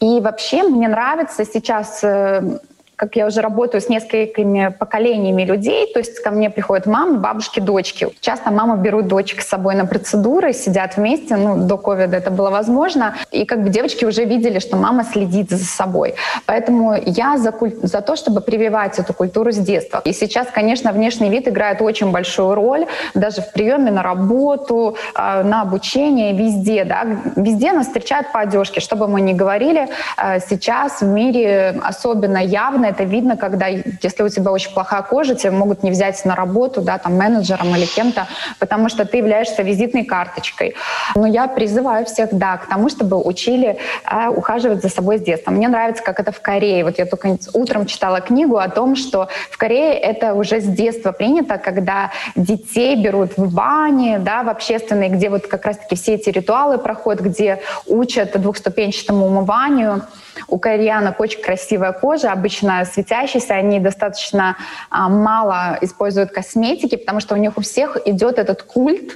И 0.00 0.20
вообще 0.20 0.62
мне 0.62 0.88
нравится 0.88 1.44
сейчас 1.44 2.00
э, 2.02 2.58
как 2.98 3.14
я 3.14 3.26
уже 3.26 3.40
работаю 3.40 3.80
с 3.80 3.88
несколькими 3.88 4.74
поколениями 4.76 5.44
людей, 5.44 5.90
то 5.92 6.00
есть 6.00 6.20
ко 6.20 6.32
мне 6.32 6.50
приходят 6.50 6.84
мамы, 6.86 7.18
бабушки, 7.18 7.60
дочки. 7.60 8.08
Часто 8.20 8.50
мамы 8.50 8.76
берут 8.76 9.06
дочек 9.06 9.40
с 9.40 9.46
собой 9.46 9.76
на 9.76 9.86
процедуры, 9.86 10.52
сидят 10.52 10.96
вместе, 10.96 11.36
ну, 11.36 11.56
до 11.56 11.76
ковида 11.78 12.16
это 12.16 12.32
было 12.32 12.50
возможно, 12.50 13.14
и 13.30 13.44
как 13.44 13.62
бы 13.62 13.68
девочки 13.68 14.04
уже 14.04 14.24
видели, 14.24 14.58
что 14.58 14.76
мама 14.76 15.04
следит 15.04 15.48
за 15.48 15.64
собой. 15.64 16.16
Поэтому 16.44 16.96
я 17.06 17.38
за, 17.38 17.52
куль... 17.52 17.72
за 17.82 18.00
то, 18.00 18.16
чтобы 18.16 18.40
прививать 18.40 18.98
эту 18.98 19.14
культуру 19.14 19.52
с 19.52 19.58
детства. 19.58 20.02
И 20.04 20.12
сейчас, 20.12 20.48
конечно, 20.52 20.90
внешний 20.90 21.30
вид 21.30 21.46
играет 21.46 21.80
очень 21.80 22.10
большую 22.10 22.56
роль, 22.56 22.86
даже 23.14 23.42
в 23.42 23.52
приеме 23.52 23.92
на 23.92 24.02
работу, 24.02 24.96
а, 25.14 25.44
на 25.44 25.62
обучение, 25.62 26.32
везде, 26.32 26.84
да, 26.84 27.04
везде 27.36 27.72
нас 27.72 27.86
встречают 27.86 28.32
по 28.32 28.40
одежке, 28.40 28.80
что 28.80 28.96
бы 28.96 29.06
мы 29.06 29.20
ни 29.20 29.34
говорили, 29.34 29.88
а, 30.16 30.40
сейчас 30.40 31.00
в 31.00 31.06
мире 31.06 31.80
особенно 31.84 32.38
явно 32.38 32.87
это 32.88 33.04
видно, 33.04 33.36
когда, 33.36 33.66
если 33.66 34.22
у 34.22 34.28
тебя 34.28 34.50
очень 34.50 34.72
плохая 34.72 35.02
кожа, 35.02 35.34
тебя 35.34 35.52
могут 35.52 35.82
не 35.82 35.90
взять 35.90 36.24
на 36.24 36.34
работу, 36.34 36.80
да, 36.80 36.98
там, 36.98 37.16
менеджером 37.16 37.74
или 37.76 37.86
кем-то, 37.86 38.26
потому 38.58 38.88
что 38.88 39.04
ты 39.04 39.18
являешься 39.18 39.62
визитной 39.62 40.04
карточкой. 40.04 40.74
Но 41.14 41.26
я 41.26 41.46
призываю 41.48 42.06
всех, 42.06 42.30
да, 42.32 42.56
к 42.56 42.68
тому, 42.68 42.88
чтобы 42.88 43.22
учили 43.22 43.78
э, 44.10 44.28
ухаживать 44.28 44.82
за 44.82 44.88
собой 44.88 45.18
с 45.18 45.22
детства. 45.22 45.50
Мне 45.50 45.68
нравится, 45.68 46.02
как 46.02 46.20
это 46.20 46.32
в 46.32 46.40
Корее. 46.40 46.84
Вот 46.84 46.98
я 46.98 47.06
только 47.06 47.36
утром 47.54 47.86
читала 47.86 48.20
книгу 48.20 48.56
о 48.56 48.68
том, 48.68 48.96
что 48.96 49.28
в 49.50 49.58
Корее 49.58 49.94
это 49.94 50.34
уже 50.34 50.60
с 50.60 50.64
детства 50.64 51.12
принято, 51.12 51.58
когда 51.58 52.10
детей 52.36 52.96
берут 52.96 53.36
в 53.36 53.52
бане, 53.52 54.18
да, 54.18 54.42
в 54.42 54.48
общественные, 54.48 55.10
где 55.10 55.30
вот 55.30 55.46
как 55.46 55.66
раз-таки 55.66 55.96
все 55.96 56.14
эти 56.14 56.30
ритуалы 56.30 56.78
проходят, 56.78 57.22
где 57.22 57.60
учат 57.86 58.40
двухступенчатому 58.40 59.26
умыванию. 59.26 60.02
У 60.46 60.58
кореянок 60.58 61.20
очень 61.20 61.42
красивая 61.42 61.92
кожа, 61.92 62.32
обычно 62.32 62.84
светящаяся, 62.84 63.54
они 63.54 63.80
достаточно 63.80 64.56
а, 64.90 65.08
мало 65.08 65.78
используют 65.80 66.30
косметики, 66.30 66.96
потому 66.96 67.20
что 67.20 67.34
у 67.34 67.38
них 67.38 67.56
у 67.56 67.60
всех 67.60 67.96
идет 68.06 68.38
этот 68.38 68.62
культ 68.62 69.12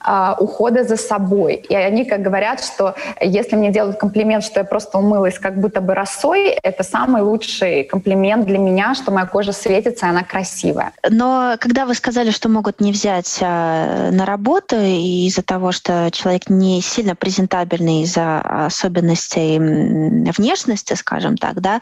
а, 0.00 0.36
ухода 0.38 0.84
за 0.84 0.96
собой. 0.96 1.54
И 1.68 1.74
они 1.74 2.04
как 2.04 2.22
говорят, 2.22 2.62
что 2.62 2.94
если 3.20 3.56
мне 3.56 3.70
делают 3.72 3.96
комплимент, 3.98 4.44
что 4.44 4.60
я 4.60 4.64
просто 4.64 4.98
умылась 4.98 5.38
как 5.38 5.58
будто 5.58 5.80
бы 5.80 5.94
росой, 5.94 6.48
это 6.48 6.82
самый 6.82 7.22
лучший 7.22 7.84
комплимент 7.84 8.46
для 8.46 8.58
меня, 8.58 8.94
что 8.94 9.10
моя 9.10 9.26
кожа 9.26 9.52
светится, 9.52 10.06
и 10.06 10.08
она 10.08 10.22
красивая. 10.22 10.92
Но 11.08 11.56
когда 11.58 11.86
вы 11.86 11.94
сказали, 11.94 12.30
что 12.30 12.48
могут 12.48 12.80
не 12.80 12.92
взять 12.92 13.38
а, 13.42 14.10
на 14.10 14.26
работу 14.26 14.76
из-за 14.76 15.42
того, 15.42 15.72
что 15.72 16.10
человек 16.12 16.48
не 16.48 16.80
сильно 16.80 17.14
презентабельный 17.14 18.02
из-за 18.02 18.40
особенностей 18.66 19.58
внешности, 19.58 20.65
внешности, 20.66 20.94
скажем 20.94 21.36
так, 21.36 21.60
да, 21.60 21.80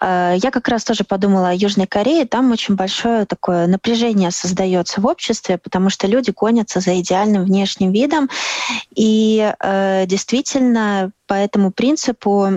э, 0.00 0.34
я 0.42 0.50
как 0.50 0.68
раз 0.68 0.84
тоже 0.84 1.04
подумала 1.04 1.50
о 1.50 1.54
Южной 1.54 1.86
Корее. 1.86 2.26
Там 2.26 2.50
очень 2.52 2.74
большое 2.74 3.26
такое 3.26 3.66
напряжение 3.66 4.30
создается 4.30 5.00
в 5.00 5.06
обществе, 5.06 5.58
потому 5.58 5.90
что 5.90 6.06
люди 6.06 6.32
гонятся 6.34 6.80
за 6.80 7.00
идеальным 7.00 7.44
внешним 7.44 7.92
видом. 7.92 8.28
И 8.94 9.52
э, 9.60 10.04
действительно, 10.06 11.10
по 11.26 11.34
этому 11.34 11.70
принципу 11.70 12.48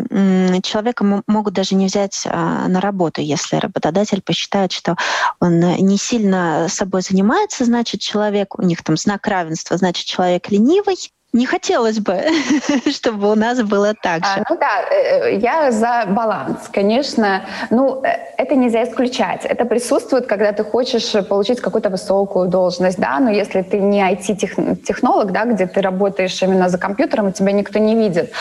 человека 0.63 1.24
могут 1.27 1.53
даже 1.53 1.75
не 1.75 1.86
взять 1.86 2.24
а, 2.25 2.67
на 2.67 2.82
работу, 2.82 3.22
если 3.22 3.55
работодатель 3.55 4.22
посчитает, 4.22 4.74
что 4.74 4.98
он 5.39 5.60
не 5.60 5.98
сильно 5.98 6.67
собой 6.67 7.01
занимается, 7.01 7.63
значит, 7.63 8.01
человек, 8.01 8.60
у 8.60 8.63
них 8.63 8.84
там 8.84 8.98
знак 8.98 9.25
равенства, 9.27 9.77
значит, 9.77 10.05
человек 10.05 10.50
ленивый, 10.50 10.98
не 11.36 11.46
хотелось 11.46 12.00
бы, 12.00 12.22
чтобы 12.92 13.32
у 13.32 13.36
нас 13.36 13.62
было 13.62 13.94
так 13.94 14.25
же. 14.25 14.32
А, 14.38 14.44
ну 14.50 14.58
да, 14.58 14.82
э, 14.89 15.36
э, 15.36 15.38
я 15.38 15.72
за 15.72 16.06
баланс. 16.08 16.70
Конечно, 16.74 17.42
ну 17.70 18.01
э, 18.04 18.08
это 18.38 18.56
нельзя 18.56 18.84
исключать. 18.84 19.46
Это 19.46 19.65
присутствует, 19.65 20.27
когда 20.27 20.51
ты 20.51 20.63
хочешь 20.63 21.27
получить 21.27 21.62
какую-то 21.62 21.89
высокую 21.89 22.48
должность, 22.48 23.00
да, 23.00 23.20
но 23.20 23.30
если 23.30 23.62
ты 23.62 23.80
не 23.80 24.01
IT-технолог, 24.01 25.32
да, 25.32 25.46
где 25.46 25.68
ты 25.68 25.82
работаешь 25.82 26.42
именно 26.42 26.70
за 26.70 26.77
компьютером, 26.77 27.34
тебя 27.34 27.51
никто 27.51 27.80
не 27.80 27.96
видит. 27.96 28.32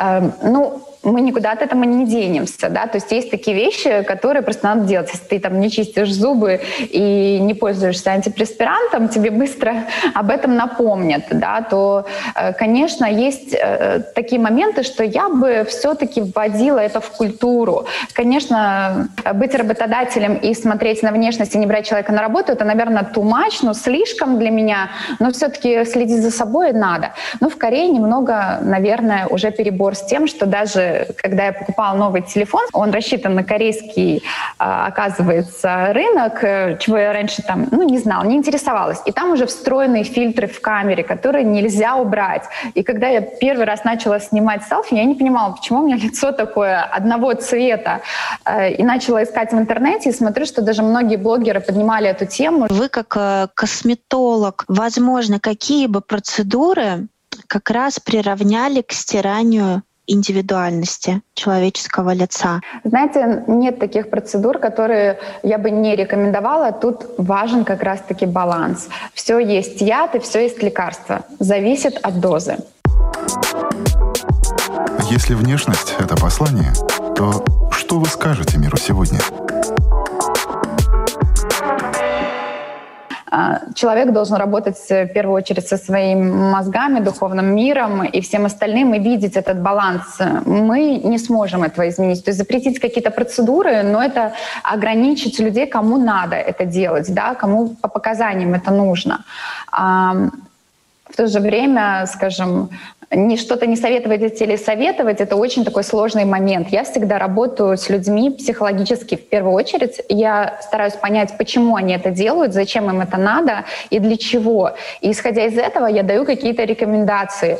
Эм, 0.00 0.32
ну, 0.42 0.80
мы 1.04 1.20
никуда 1.20 1.52
от 1.52 1.62
этого 1.62 1.84
не 1.84 2.06
денемся, 2.06 2.68
да, 2.68 2.86
то 2.86 2.96
есть 2.96 3.12
есть 3.12 3.30
такие 3.30 3.56
вещи, 3.56 4.02
которые 4.02 4.42
просто 4.42 4.66
надо 4.66 4.86
делать. 4.86 5.10
Если 5.12 5.26
ты 5.26 5.40
там 5.40 5.60
не 5.60 5.70
чистишь 5.70 6.12
зубы 6.12 6.60
и 6.78 7.38
не 7.40 7.54
пользуешься 7.54 8.12
антипреспирантом, 8.12 9.08
тебе 9.08 9.30
быстро 9.30 9.74
об 10.14 10.30
этом 10.30 10.56
напомнят, 10.56 11.24
да, 11.30 11.62
то, 11.62 12.06
э, 12.34 12.52
конечно, 12.52 13.04
есть 13.04 13.54
э, 13.54 14.02
такие 14.14 14.40
моменты, 14.40 14.82
что 14.82 15.04
я 15.04 15.28
бы 15.28 15.66
все-таки 15.68 16.20
вводила 16.20 16.78
это 16.78 17.00
в 17.00 17.10
культуру. 17.10 17.86
Конечно, 18.12 19.08
быть 19.34 19.54
работодателем 19.54 20.34
и 20.34 20.54
смотреть 20.54 21.02
на 21.02 21.12
внешность 21.12 21.54
и 21.54 21.58
не 21.58 21.66
брать 21.66 21.86
человека 21.86 22.12
на 22.12 22.20
работу, 22.20 22.52
это, 22.52 22.64
наверное, 22.64 23.02
much, 23.14 23.60
но 23.62 23.74
слишком 23.74 24.38
для 24.38 24.50
меня, 24.50 24.90
но 25.18 25.30
все-таки 25.30 25.84
следить 25.84 26.22
за 26.22 26.30
собой 26.30 26.72
надо. 26.72 27.12
Но 27.40 27.48
в 27.48 27.56
Корее 27.56 27.88
немного, 27.88 28.58
наверное, 28.62 29.26
уже 29.26 29.50
перебор 29.50 29.94
с 29.94 30.04
тем, 30.06 30.26
что 30.26 30.46
даже 30.46 30.93
когда 31.22 31.46
я 31.46 31.52
покупала 31.52 31.96
новый 31.96 32.22
телефон, 32.22 32.62
он 32.72 32.90
рассчитан 32.90 33.34
на 33.34 33.44
корейский, 33.44 34.22
а, 34.58 34.86
оказывается, 34.86 35.92
рынок, 35.92 36.42
э, 36.44 36.78
чего 36.80 36.98
я 36.98 37.12
раньше 37.12 37.42
там, 37.42 37.66
ну, 37.70 37.82
не 37.82 37.98
знала, 37.98 38.24
не 38.24 38.36
интересовалась. 38.36 39.00
И 39.06 39.12
там 39.12 39.32
уже 39.32 39.46
встроенные 39.46 40.04
фильтры 40.04 40.46
в 40.46 40.60
камере, 40.60 41.02
которые 41.02 41.44
нельзя 41.44 41.96
убрать. 41.96 42.44
И 42.74 42.82
когда 42.82 43.08
я 43.08 43.20
первый 43.20 43.64
раз 43.64 43.84
начала 43.84 44.20
снимать 44.20 44.62
селфи, 44.64 44.94
я 44.94 45.04
не 45.04 45.14
понимала, 45.14 45.52
почему 45.52 45.80
у 45.80 45.86
меня 45.86 45.96
лицо 46.02 46.32
такое 46.32 46.82
одного 46.82 47.34
цвета. 47.34 48.00
Э, 48.44 48.72
и 48.72 48.82
начала 48.82 49.22
искать 49.22 49.52
в 49.52 49.58
интернете 49.58 50.10
и 50.10 50.12
смотрю, 50.12 50.46
что 50.46 50.62
даже 50.62 50.82
многие 50.82 51.16
блогеры 51.16 51.60
поднимали 51.60 52.08
эту 52.08 52.26
тему. 52.26 52.66
Вы 52.70 52.88
как 52.88 53.16
э, 53.16 53.48
косметолог, 53.54 54.64
возможно, 54.68 55.40
какие 55.40 55.86
бы 55.86 56.00
процедуры 56.00 57.08
как 57.46 57.70
раз 57.70 58.00
приравняли 58.00 58.82
к 58.82 58.92
стиранию 58.92 59.82
индивидуальности 60.06 61.22
человеческого 61.34 62.12
лица? 62.12 62.60
Знаете, 62.84 63.44
нет 63.46 63.78
таких 63.78 64.10
процедур, 64.10 64.58
которые 64.58 65.18
я 65.42 65.58
бы 65.58 65.70
не 65.70 65.96
рекомендовала. 65.96 66.72
Тут 66.72 67.06
важен 67.18 67.64
как 67.64 67.82
раз-таки 67.82 68.26
баланс. 68.26 68.88
Все 69.12 69.38
есть 69.38 69.80
яд 69.80 70.14
и 70.14 70.18
все 70.18 70.42
есть 70.42 70.62
лекарство. 70.62 71.24
Зависит 71.38 71.98
от 72.02 72.20
дозы. 72.20 72.56
Если 75.10 75.34
внешность— 75.34 75.94
это 75.98 76.16
послание, 76.16 76.72
то 77.14 77.44
что 77.70 77.98
вы 77.98 78.06
скажете 78.06 78.58
миру 78.58 78.76
сегодня? 78.76 79.20
Человек 83.74 84.12
должен 84.12 84.36
работать 84.36 84.76
в 84.90 85.06
первую 85.06 85.36
очередь 85.36 85.66
со 85.68 85.76
своими 85.76 86.30
мозгами, 86.30 87.00
духовным 87.00 87.54
миром 87.54 88.04
и 88.04 88.20
всем 88.20 88.44
остальным 88.44 88.94
и 88.94 88.98
видеть 88.98 89.36
этот 89.36 89.60
баланс. 89.60 90.18
Мы 90.46 91.00
не 91.04 91.18
сможем 91.18 91.62
этого 91.62 91.88
изменить. 91.88 92.24
То 92.24 92.30
есть 92.30 92.38
запретить 92.38 92.78
какие-то 92.80 93.10
процедуры, 93.10 93.82
но 93.82 94.02
это 94.02 94.32
ограничить 94.62 95.40
людей, 95.40 95.66
кому 95.66 95.98
надо 95.98 96.36
это 96.36 96.64
делать, 96.64 97.14
да, 97.14 97.34
кому 97.34 97.68
по 97.68 97.88
показаниям 97.88 98.54
это 98.54 98.70
нужно. 98.70 99.24
В 101.10 101.16
то 101.16 101.26
же 101.26 101.40
время, 101.40 102.06
скажем, 102.06 102.70
не 103.10 103.36
что-то 103.36 103.66
не 103.66 103.76
советовать 103.76 104.40
или 104.40 104.56
советовать, 104.56 105.20
это 105.20 105.36
очень 105.36 105.64
такой 105.64 105.84
сложный 105.84 106.24
момент. 106.24 106.68
Я 106.70 106.84
всегда 106.84 107.18
работаю 107.18 107.76
с 107.76 107.88
людьми 107.88 108.30
психологически 108.30 109.16
в 109.16 109.28
первую 109.28 109.54
очередь. 109.54 110.00
Я 110.08 110.58
стараюсь 110.62 110.94
понять, 110.94 111.36
почему 111.38 111.76
они 111.76 111.94
это 111.94 112.10
делают, 112.10 112.52
зачем 112.52 112.90
им 112.90 113.00
это 113.00 113.16
надо 113.16 113.64
и 113.90 113.98
для 113.98 114.16
чего. 114.16 114.72
И 115.00 115.10
исходя 115.10 115.46
из 115.46 115.56
этого 115.58 115.86
я 115.86 116.02
даю 116.02 116.24
какие-то 116.24 116.64
рекомендации. 116.64 117.58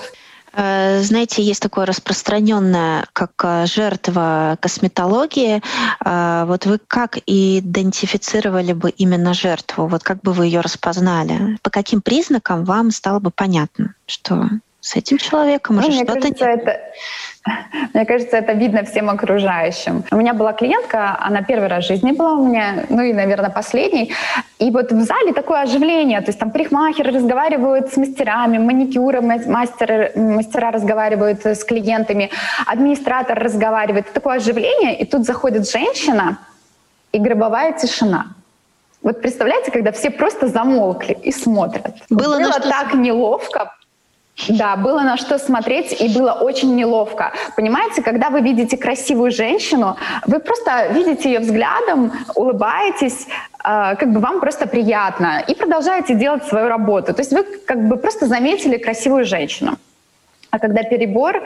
Э, 0.57 1.01
знаете, 1.03 1.43
есть 1.43 1.61
такое 1.61 1.85
распространенное, 1.87 3.07
как 3.13 3.33
э, 3.43 3.67
жертва 3.67 4.57
косметологии. 4.61 5.63
Э, 6.05 6.45
вот 6.47 6.67
вы 6.67 6.79
как 6.87 7.19
идентифицировали 7.27 8.73
бы 8.73 8.91
именно 8.91 9.35
жертву? 9.35 9.87
Вот 9.87 10.03
как 10.03 10.21
бы 10.23 10.33
вы 10.33 10.47
ее 10.47 10.61
распознали? 10.61 11.59
По 11.63 11.71
каким 11.71 12.01
признакам 12.01 12.65
вам 12.65 12.91
стало 12.91 13.19
бы 13.19 13.31
понятно, 13.31 13.95
что 14.07 14.49
с 14.85 14.97
этим 14.97 15.17
человеком, 15.17 15.77
ну, 15.77 15.89
мне 15.89 16.05
кажется, 16.05 16.45
не... 16.45 16.53
это, 16.53 16.81
мне 17.95 18.05
кажется, 18.05 18.37
это 18.37 18.53
видно 18.53 18.85
всем 18.85 19.09
окружающим. 19.09 20.05
У 20.11 20.17
меня 20.17 20.35
была 20.35 20.53
клиентка, 20.53 21.17
она 21.19 21.41
первый 21.43 21.69
раз 21.69 21.85
в 21.85 21.89
жизни 21.89 22.13
была 22.13 22.35
у 22.35 22.47
меня, 22.47 22.85
ну 22.91 23.01
и, 23.01 23.15
наверное, 23.15 23.49
последний. 23.49 24.13
И 24.59 24.71
вот 24.71 24.93
в 24.93 25.01
зале 25.01 25.33
такое 25.33 25.63
оживление, 25.63 26.21
то 26.21 26.27
есть 26.27 26.39
там 26.39 26.51
парикмахеры 26.51 27.13
разговаривают 27.13 27.95
с 27.95 27.97
мастерами, 27.97 28.59
маникюры, 28.59 29.23
мастеры, 29.23 30.13
мастера 30.17 30.71
разговаривают 30.71 31.47
с 31.47 31.65
клиентами, 31.65 32.31
администратор 32.67 33.39
разговаривает. 33.39 34.13
Такое 34.13 34.37
оживление, 34.37 34.99
и 34.99 35.07
тут 35.07 35.25
заходит 35.25 35.67
женщина, 35.67 36.37
и 37.13 37.19
гробовая 37.19 37.73
тишина. 37.73 38.27
Вот 39.01 39.23
представляете, 39.23 39.71
когда 39.71 39.93
все 39.93 40.11
просто 40.11 40.49
замолкли 40.49 41.17
и 41.23 41.33
смотрят. 41.33 41.95
Было, 42.11 42.39
Было 42.39 42.61
так 42.61 42.95
неловко, 42.95 43.73
да, 44.49 44.77
было 44.77 45.01
на 45.03 45.17
что 45.17 45.39
смотреть, 45.39 46.01
и 46.01 46.09
было 46.09 46.33
очень 46.33 46.75
неловко. 46.75 47.33
Понимаете, 47.57 48.03
когда 48.03 48.31
вы 48.31 48.41
видите 48.41 48.77
красивую 48.77 49.31
женщину, 49.31 49.97
вы 50.27 50.41
просто 50.41 50.89
видите 50.93 51.33
ее 51.33 51.39
взглядом, 51.39 52.13
улыбаетесь, 52.35 53.27
э, 53.65 53.95
как 53.97 54.13
бы 54.13 54.21
вам 54.21 54.41
просто 54.41 54.67
приятно, 54.67 55.43
и 55.47 55.55
продолжаете 55.55 56.15
делать 56.15 56.45
свою 56.45 56.69
работу. 56.69 57.15
То 57.15 57.21
есть 57.21 57.33
вы 57.33 57.45
как 57.45 57.87
бы 57.89 57.97
просто 57.97 58.27
заметили 58.27 58.77
красивую 58.77 59.25
женщину. 59.25 59.77
А 60.51 60.59
когда 60.59 60.83
перебор, 60.83 61.43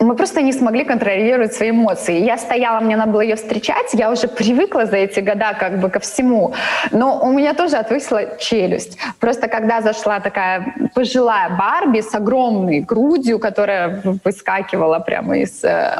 мы 0.00 0.16
просто 0.16 0.40
не 0.42 0.52
смогли 0.52 0.84
контролировать 0.84 1.52
свои 1.52 1.70
эмоции. 1.70 2.24
Я 2.24 2.38
стояла, 2.38 2.80
мне 2.80 2.96
надо 2.96 3.12
было 3.12 3.20
ее 3.20 3.36
встречать, 3.36 3.92
я 3.92 4.10
уже 4.10 4.28
привыкла 4.28 4.86
за 4.86 4.96
эти 4.96 5.20
года 5.20 5.54
как 5.58 5.78
бы 5.78 5.90
ко 5.90 6.00
всему, 6.00 6.54
но 6.90 7.20
у 7.22 7.32
меня 7.32 7.54
тоже 7.54 7.76
отвысла 7.76 8.38
челюсть. 8.38 8.98
Просто 9.18 9.48
когда 9.48 9.82
зашла 9.82 10.20
такая 10.20 10.74
пожилая 10.94 11.50
Барби 11.50 12.00
с 12.00 12.14
огромной 12.14 12.80
грудью, 12.80 13.38
которая 13.38 14.02
выскакивала 14.24 15.00
прямо 15.00 15.38
из 15.38 15.62
э, 15.64 15.98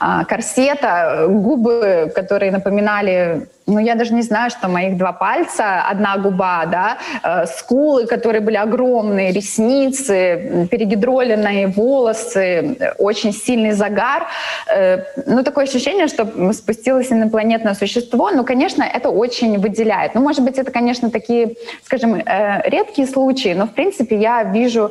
э, 0.00 0.24
корсета, 0.28 1.26
губы, 1.28 2.12
которые 2.14 2.50
напоминали 2.50 3.48
ну, 3.68 3.78
я 3.78 3.94
даже 3.94 4.14
не 4.14 4.22
знаю, 4.22 4.50
что 4.50 4.68
моих 4.68 4.96
два 4.96 5.12
пальца, 5.12 5.82
одна 5.82 6.16
губа, 6.16 6.64
да, 6.66 6.98
э, 7.22 7.46
скулы, 7.46 8.06
которые 8.06 8.40
были 8.40 8.56
огромные, 8.56 9.30
ресницы, 9.30 10.68
перегидроленные 10.70 11.66
волосы, 11.66 12.94
очень 12.98 13.32
сильный 13.32 13.72
загар. 13.72 14.26
Э, 14.74 15.04
ну, 15.26 15.44
такое 15.44 15.64
ощущение, 15.64 16.08
что 16.08 16.52
спустилось 16.52 17.12
инопланетное 17.12 17.74
существо. 17.74 18.30
Ну, 18.30 18.44
конечно, 18.44 18.82
это 18.82 19.10
очень 19.10 19.58
выделяет. 19.58 20.14
Ну, 20.14 20.22
может 20.22 20.42
быть, 20.42 20.58
это, 20.58 20.72
конечно, 20.72 21.10
такие, 21.10 21.54
скажем, 21.84 22.14
э, 22.14 22.62
редкие 22.70 23.06
случаи, 23.06 23.54
но, 23.54 23.66
в 23.66 23.74
принципе, 23.74 24.16
я 24.16 24.44
вижу 24.44 24.90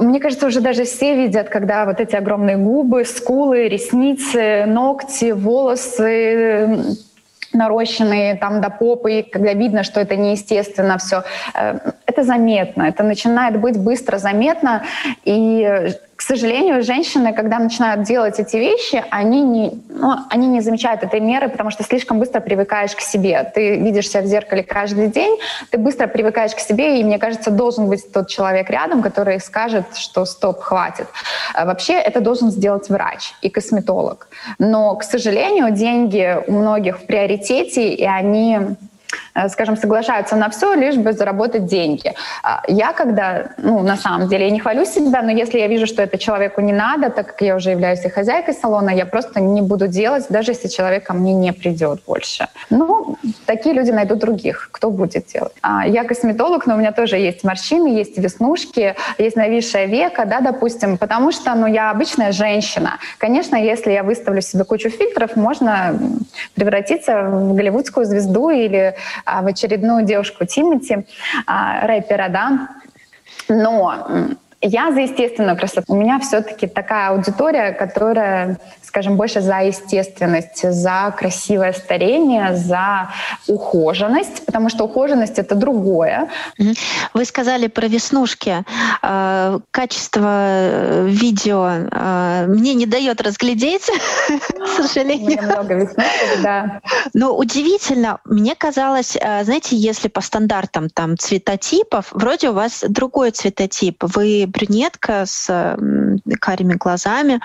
мне 0.00 0.20
кажется, 0.20 0.46
уже 0.46 0.60
даже 0.60 0.84
все 0.84 1.16
видят, 1.16 1.48
когда 1.48 1.84
вот 1.84 2.00
эти 2.00 2.14
огромные 2.14 2.56
губы, 2.56 3.04
скулы, 3.04 3.68
ресницы, 3.68 4.64
ногти, 4.66 5.32
волосы, 5.32 6.96
нарощенные 7.52 8.36
там 8.36 8.60
до 8.60 8.70
попы, 8.70 9.24
когда 9.30 9.52
видно, 9.54 9.82
что 9.82 10.00
это 10.00 10.16
неестественно 10.16 10.98
все. 10.98 11.24
Э, 11.54 11.78
это 12.06 12.22
заметно, 12.22 12.84
это 12.84 13.02
начинает 13.02 13.60
быть 13.60 13.78
быстро 13.78 14.18
заметно, 14.18 14.84
и 15.24 15.92
к 16.20 16.22
сожалению, 16.22 16.82
женщины, 16.82 17.32
когда 17.32 17.58
начинают 17.58 18.02
делать 18.02 18.38
эти 18.38 18.58
вещи, 18.58 19.02
они 19.10 19.40
не, 19.40 19.82
ну, 19.88 20.16
они 20.28 20.48
не 20.48 20.60
замечают 20.60 21.02
этой 21.02 21.18
меры, 21.18 21.48
потому 21.48 21.70
что 21.70 21.82
слишком 21.82 22.18
быстро 22.18 22.40
привыкаешь 22.40 22.94
к 22.94 23.00
себе. 23.00 23.50
Ты 23.54 23.76
видишь 23.76 24.10
себя 24.10 24.20
в 24.20 24.26
зеркале 24.26 24.62
каждый 24.62 25.08
день, 25.08 25.38
ты 25.70 25.78
быстро 25.78 26.08
привыкаешь 26.08 26.54
к 26.54 26.58
себе, 26.58 27.00
и 27.00 27.04
мне 27.04 27.18
кажется, 27.18 27.50
должен 27.50 27.88
быть 27.88 28.12
тот 28.12 28.28
человек 28.28 28.68
рядом, 28.68 29.00
который 29.00 29.40
скажет, 29.40 29.96
что 29.96 30.26
стоп, 30.26 30.60
хватит. 30.60 31.06
А 31.54 31.64
вообще 31.64 31.94
это 31.94 32.20
должен 32.20 32.50
сделать 32.50 32.90
врач 32.90 33.32
и 33.40 33.48
косметолог. 33.48 34.28
Но, 34.58 34.96
к 34.96 35.04
сожалению, 35.04 35.70
деньги 35.70 36.36
у 36.46 36.52
многих 36.52 36.98
в 36.98 37.06
приоритете, 37.06 37.94
и 37.94 38.04
они 38.04 38.58
скажем, 39.48 39.76
соглашаются 39.76 40.36
на 40.36 40.48
все, 40.50 40.74
лишь 40.74 40.96
бы 40.96 41.12
заработать 41.12 41.66
деньги. 41.66 42.14
А 42.42 42.62
я 42.68 42.92
когда, 42.92 43.50
ну, 43.58 43.80
на 43.80 43.96
самом 43.96 44.28
деле, 44.28 44.46
я 44.46 44.50
не 44.50 44.60
хвалю 44.60 44.84
себя, 44.84 45.22
но 45.22 45.30
если 45.30 45.58
я 45.58 45.66
вижу, 45.66 45.86
что 45.86 46.02
это 46.02 46.18
человеку 46.18 46.60
не 46.60 46.72
надо, 46.72 47.10
так 47.10 47.26
как 47.28 47.42
я 47.42 47.56
уже 47.56 47.70
являюсь 47.70 48.04
и 48.04 48.08
хозяйкой 48.08 48.54
салона, 48.54 48.90
я 48.90 49.06
просто 49.06 49.40
не 49.40 49.62
буду 49.62 49.88
делать, 49.88 50.26
даже 50.28 50.52
если 50.52 50.68
человек 50.68 51.06
ко 51.06 51.14
мне 51.14 51.34
не 51.34 51.52
придет 51.52 52.00
больше. 52.06 52.48
Ну, 52.70 53.16
такие 53.46 53.74
люди 53.74 53.90
найдут 53.90 54.18
других, 54.18 54.68
кто 54.72 54.90
будет 54.90 55.26
делать. 55.26 55.52
А 55.62 55.86
я 55.86 56.04
косметолог, 56.04 56.66
но 56.66 56.74
у 56.74 56.78
меня 56.78 56.92
тоже 56.92 57.16
есть 57.16 57.44
морщины, 57.44 57.88
есть 57.88 58.18
веснушки, 58.18 58.94
есть 59.18 59.36
нависшее 59.36 59.86
века, 59.86 60.24
да, 60.24 60.40
допустим, 60.40 60.98
потому 60.98 61.32
что, 61.32 61.54
ну, 61.54 61.66
я 61.66 61.90
обычная 61.90 62.32
женщина. 62.32 62.98
Конечно, 63.18 63.56
если 63.56 63.92
я 63.92 64.02
выставлю 64.02 64.40
себе 64.40 64.64
кучу 64.64 64.90
фильтров, 64.90 65.36
можно 65.36 65.98
превратиться 66.54 67.22
в 67.22 67.54
голливудскую 67.54 68.06
звезду 68.06 68.50
или 68.50 68.94
в 69.26 69.46
очередную 69.46 70.04
девушку 70.04 70.44
Тимати, 70.44 71.06
а, 71.46 71.86
рэпера, 71.86 72.28
да. 72.28 72.68
Но 73.48 74.36
я 74.62 74.92
за 74.92 75.00
естественную 75.00 75.56
красоту. 75.56 75.84
У 75.88 75.96
меня 75.96 76.18
все-таки 76.20 76.66
такая 76.66 77.10
аудитория, 77.10 77.72
которая 77.72 78.58
скажем, 78.90 79.16
больше 79.16 79.40
за 79.40 79.60
естественность, 79.60 80.68
за 80.68 81.14
красивое 81.16 81.72
старение, 81.72 82.56
за 82.56 83.10
ухоженность, 83.46 84.44
потому 84.46 84.68
что 84.68 84.84
ухоженность 84.84 85.38
это 85.38 85.54
другое. 85.54 86.28
Вы 87.14 87.24
сказали 87.24 87.68
про 87.68 87.86
веснушки. 87.86 88.64
А, 89.02 89.60
качество 89.70 90.28
э, 90.28 91.06
видео 91.06 91.68
а, 91.92 92.46
мне 92.46 92.74
не 92.74 92.86
дает 92.86 93.20
разглядеть, 93.20 93.88
к 94.28 94.82
сожалению. 94.82 95.40
много 95.40 95.74
веснушек, 95.74 96.42
да. 96.42 96.80
Но 97.14 97.36
удивительно, 97.36 98.18
мне 98.24 98.56
казалось, 98.56 99.16
а, 99.16 99.44
знаете, 99.44 99.76
если 99.76 100.08
по 100.08 100.20
стандартам 100.20 100.90
там 100.90 101.16
цветотипов, 101.16 102.08
вроде 102.10 102.50
у 102.50 102.54
вас 102.54 102.84
другой 102.88 103.30
цветотип. 103.30 104.02
Вы 104.02 104.49
брюнетка 104.50 105.24
с 105.26 105.76
карими 106.40 106.74
глазами. 106.74 107.40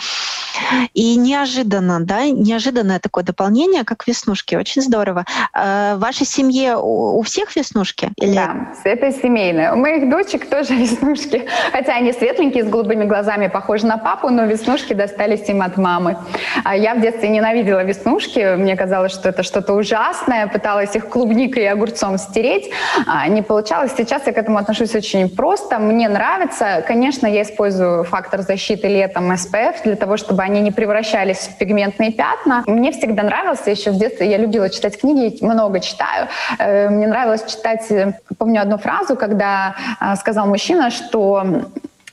И 0.93 1.15
не 1.17 1.35
неожиданно, 1.35 1.99
да, 1.99 2.25
неожиданное 2.29 2.99
такое 2.99 3.23
дополнение, 3.23 3.83
как 3.83 4.07
веснушки. 4.07 4.55
Очень 4.55 4.81
здорово. 4.81 5.25
А 5.53 5.95
в 5.95 5.99
вашей 5.99 6.25
семье 6.25 6.77
у 6.77 7.21
всех 7.23 7.55
веснушки? 7.55 8.11
Или... 8.17 8.35
Да, 8.35 8.73
это 8.83 9.11
семейное. 9.11 9.73
У 9.73 9.75
моих 9.75 10.09
дочек 10.09 10.49
тоже 10.49 10.75
веснушки. 10.75 11.47
Хотя 11.71 11.95
они 11.95 12.13
светленькие, 12.13 12.63
с 12.63 12.67
голубыми 12.67 13.05
глазами, 13.05 13.47
похожи 13.47 13.85
на 13.85 13.97
папу, 13.97 14.29
но 14.29 14.45
веснушки 14.45 14.93
достались 14.93 15.47
им 15.49 15.61
от 15.61 15.77
мамы. 15.77 16.17
А 16.63 16.75
я 16.75 16.95
в 16.95 17.01
детстве 17.01 17.29
ненавидела 17.29 17.83
веснушки. 17.83 18.55
Мне 18.55 18.75
казалось, 18.75 19.11
что 19.11 19.29
это 19.29 19.43
что-то 19.43 19.73
ужасное. 19.73 20.47
Пыталась 20.47 20.95
их 20.95 21.09
клубникой 21.09 21.63
и 21.63 21.67
огурцом 21.67 22.17
стереть. 22.17 22.71
А 23.07 23.27
не 23.27 23.41
получалось. 23.41 23.91
Сейчас 23.97 24.25
я 24.27 24.33
к 24.33 24.37
этому 24.37 24.57
отношусь 24.57 24.95
очень 24.95 25.29
просто. 25.29 25.79
Мне 25.79 26.07
нравится. 26.07 26.83
Я 27.27 27.41
использую 27.41 28.03
фактор 28.03 28.41
защиты 28.41 28.87
летом 28.87 29.31
SPF 29.31 29.83
для 29.83 29.95
того, 29.95 30.17
чтобы 30.17 30.43
они 30.43 30.61
не 30.61 30.71
превращались 30.71 31.49
в 31.49 31.57
пигментные 31.57 32.11
пятна. 32.11 32.63
Мне 32.67 32.91
всегда 32.91 33.23
нравилось, 33.23 33.67
еще 33.67 33.91
в 33.91 33.97
детстве 33.97 34.29
я 34.29 34.37
любила 34.37 34.69
читать 34.69 34.99
книги, 34.99 35.43
много 35.43 35.79
читаю. 35.79 36.27
Э, 36.59 36.89
мне 36.89 37.07
нравилось 37.07 37.43
читать, 37.45 37.91
э, 37.91 38.13
помню 38.37 38.61
одну 38.61 38.77
фразу, 38.77 39.15
когда 39.15 39.75
э, 40.01 40.15
сказал 40.15 40.47
мужчина, 40.47 40.89
что 40.89 41.43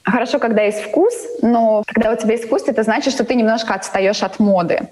Хорошо, 0.05 0.40
когда 0.40 0.62
есть 0.62 0.83
вкус, 0.83 1.14
но 1.42 1.85
когда 1.87 2.11
у 2.11 2.16
тебя 2.16 2.33
есть 2.33 2.47
вкус, 2.47 2.64
это 2.66 2.83
значит, 2.83 3.12
что 3.12 3.25
ты 3.25 3.37
немножко 3.37 3.75
отстаешь 3.75 4.25
от 4.25 4.40
моды. 4.40 4.88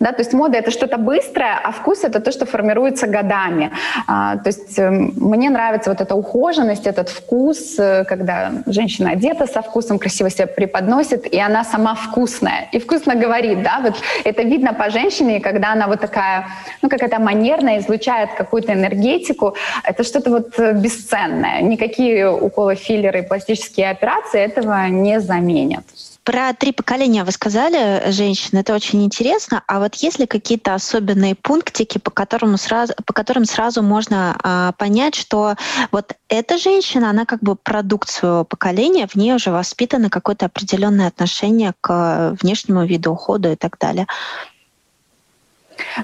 Да, 0.00 0.12
то 0.12 0.22
есть 0.22 0.32
мода 0.32 0.58
это 0.58 0.70
что-то 0.70 0.98
быстрое, 0.98 1.58
а 1.62 1.72
вкус 1.72 2.04
это 2.04 2.20
то, 2.20 2.32
что 2.32 2.46
формируется 2.46 3.06
годами. 3.06 3.70
А, 4.06 4.36
то 4.36 4.48
есть 4.48 4.78
э, 4.78 4.90
мне 4.90 5.50
нравится 5.50 5.90
вот 5.90 6.00
эта 6.00 6.14
ухоженность, 6.14 6.86
этот 6.86 7.08
вкус, 7.08 7.78
э, 7.78 8.04
когда 8.04 8.52
женщина 8.66 9.10
одета 9.10 9.46
со 9.46 9.62
вкусом, 9.62 9.98
красиво 9.98 10.30
себя 10.30 10.46
преподносит, 10.46 11.32
и 11.32 11.38
она 11.38 11.64
сама 11.64 11.94
вкусная. 11.94 12.68
И 12.72 12.78
вкусно 12.78 13.14
говорит, 13.14 13.62
да, 13.62 13.80
вот 13.82 13.94
это 14.24 14.42
видно 14.42 14.72
по 14.74 14.90
женщине, 14.90 15.40
когда 15.40 15.72
она 15.72 15.86
вот 15.86 16.00
такая, 16.00 16.46
ну, 16.82 16.88
какая-то 16.88 17.18
манерная, 17.18 17.78
излучает 17.78 18.30
какую-то 18.36 18.72
энергетику. 18.72 19.54
Это 19.84 20.04
что-то 20.04 20.30
вот 20.30 20.58
э, 20.58 20.72
бесценное. 20.72 21.60
Никакие 21.62 22.30
уколы, 22.30 22.74
филлеры, 22.74 23.22
пластические 23.22 23.90
операции 23.90 24.40
этого 24.40 24.88
не 24.88 25.20
заменят. 25.20 25.84
Про 26.28 26.52
три 26.52 26.72
поколения 26.72 27.24
вы 27.24 27.32
сказали, 27.32 28.10
женщины, 28.10 28.58
это 28.58 28.74
очень 28.74 29.02
интересно. 29.02 29.62
А 29.66 29.78
вот 29.78 29.94
есть 29.94 30.18
ли 30.18 30.26
какие-то 30.26 30.74
особенные 30.74 31.34
пунктики, 31.34 31.96
по, 31.96 32.10
которым 32.10 32.58
сразу, 32.58 32.92
по 33.06 33.14
которым 33.14 33.46
сразу 33.46 33.82
можно 33.82 34.36
а, 34.42 34.72
понять, 34.72 35.14
что 35.14 35.54
вот 35.90 36.16
эта 36.28 36.58
женщина, 36.58 37.08
она 37.08 37.24
как 37.24 37.40
бы 37.40 37.56
продукт 37.56 38.10
своего 38.10 38.44
поколения, 38.44 39.06
в 39.06 39.14
ней 39.14 39.32
уже 39.32 39.50
воспитано 39.50 40.10
какое-то 40.10 40.44
определенное 40.44 41.08
отношение 41.08 41.72
к 41.80 42.36
внешнему 42.42 42.84
виду 42.84 43.12
ухода 43.12 43.52
и 43.52 43.56
так 43.56 43.78
далее? 43.78 44.06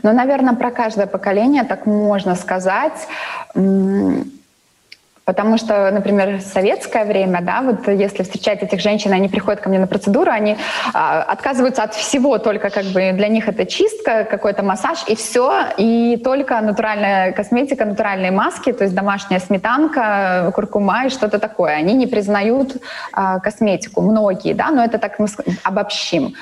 Ну, 0.03 0.15
наверное, 0.15 0.55
про 0.55 0.71
каждое 0.71 1.07
поколение 1.07 1.65
так 1.65 1.85
можно 1.85 2.35
сказать 2.35 3.07
Потому 5.25 5.57
что, 5.57 5.91
например, 5.91 6.39
в 6.39 6.43
советское 6.43 7.05
время, 7.05 7.41
да, 7.41 7.63
вот 7.63 7.89
если 7.89 8.23
встречать 8.23 8.63
этих 8.63 8.81
женщин, 8.81 9.13
они 9.13 9.29
приходят 9.29 9.61
ко 9.61 9.71
мне 9.71 9.79
на 9.79 9.87
процедуру, 9.87 10.31
они 10.31 10.57
а, 10.93 11.23
отказываются 11.23 11.83
от 11.83 11.95
всего, 11.95 12.39
только 12.39 12.69
как 12.69 12.85
бы 12.87 13.13
для 13.13 13.29
них 13.29 13.49
это 13.49 13.65
чистка, 13.65 14.25
какой-то 14.25 14.63
массаж 14.63 14.99
и 15.09 15.17
все, 15.17 15.69
и 15.79 16.21
только 16.23 16.61
натуральная 16.61 17.33
косметика, 17.33 17.87
натуральные 17.87 18.33
маски, 18.33 18.73
то 18.73 18.85
есть 18.85 18.95
домашняя 18.95 19.41
сметанка, 19.41 20.53
куркума 20.55 21.07
и 21.07 21.09
что-то 21.09 21.39
такое. 21.39 21.77
Они 21.77 21.95
не 21.95 22.07
признают 22.07 22.77
а, 23.13 23.41
косметику, 23.41 24.03
многие, 24.03 24.53
да, 24.53 24.71
но 24.71 24.85
это 24.85 24.99
так 24.99 25.19
мы 25.19 25.27
обобщим. 25.63 26.35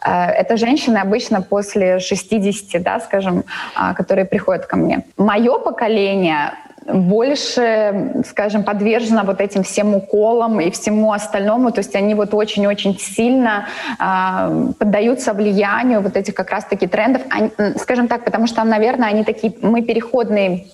А, 0.00 0.30
это 0.30 0.56
женщины 0.56 0.98
обычно 0.98 1.42
после 1.42 1.98
60, 1.98 2.80
да, 2.82 3.00
скажем, 3.00 3.44
а, 3.74 3.94
которые 3.94 4.26
приходят 4.26 4.66
ко 4.66 4.76
мне. 4.76 5.04
Мое 5.16 5.58
поколение 5.58 6.52
больше, 6.88 8.22
скажем, 8.26 8.64
подвержена 8.64 9.24
вот 9.24 9.40
этим 9.40 9.62
всем 9.62 9.94
уколам 9.94 10.60
и 10.60 10.70
всему 10.70 11.12
остальному. 11.12 11.70
То 11.70 11.80
есть 11.80 11.94
они 11.94 12.14
вот 12.14 12.34
очень-очень 12.34 12.98
сильно 12.98 13.66
э, 13.98 14.72
поддаются 14.78 15.32
влиянию 15.32 16.00
вот 16.00 16.16
этих 16.16 16.34
как 16.34 16.50
раз-таки 16.50 16.86
трендов. 16.86 17.22
Они, 17.30 17.50
скажем 17.78 18.08
так, 18.08 18.24
потому 18.24 18.46
что, 18.46 18.64
наверное, 18.64 19.08
они 19.08 19.24
такие, 19.24 19.52
мы 19.60 19.82
переходные 19.82 20.66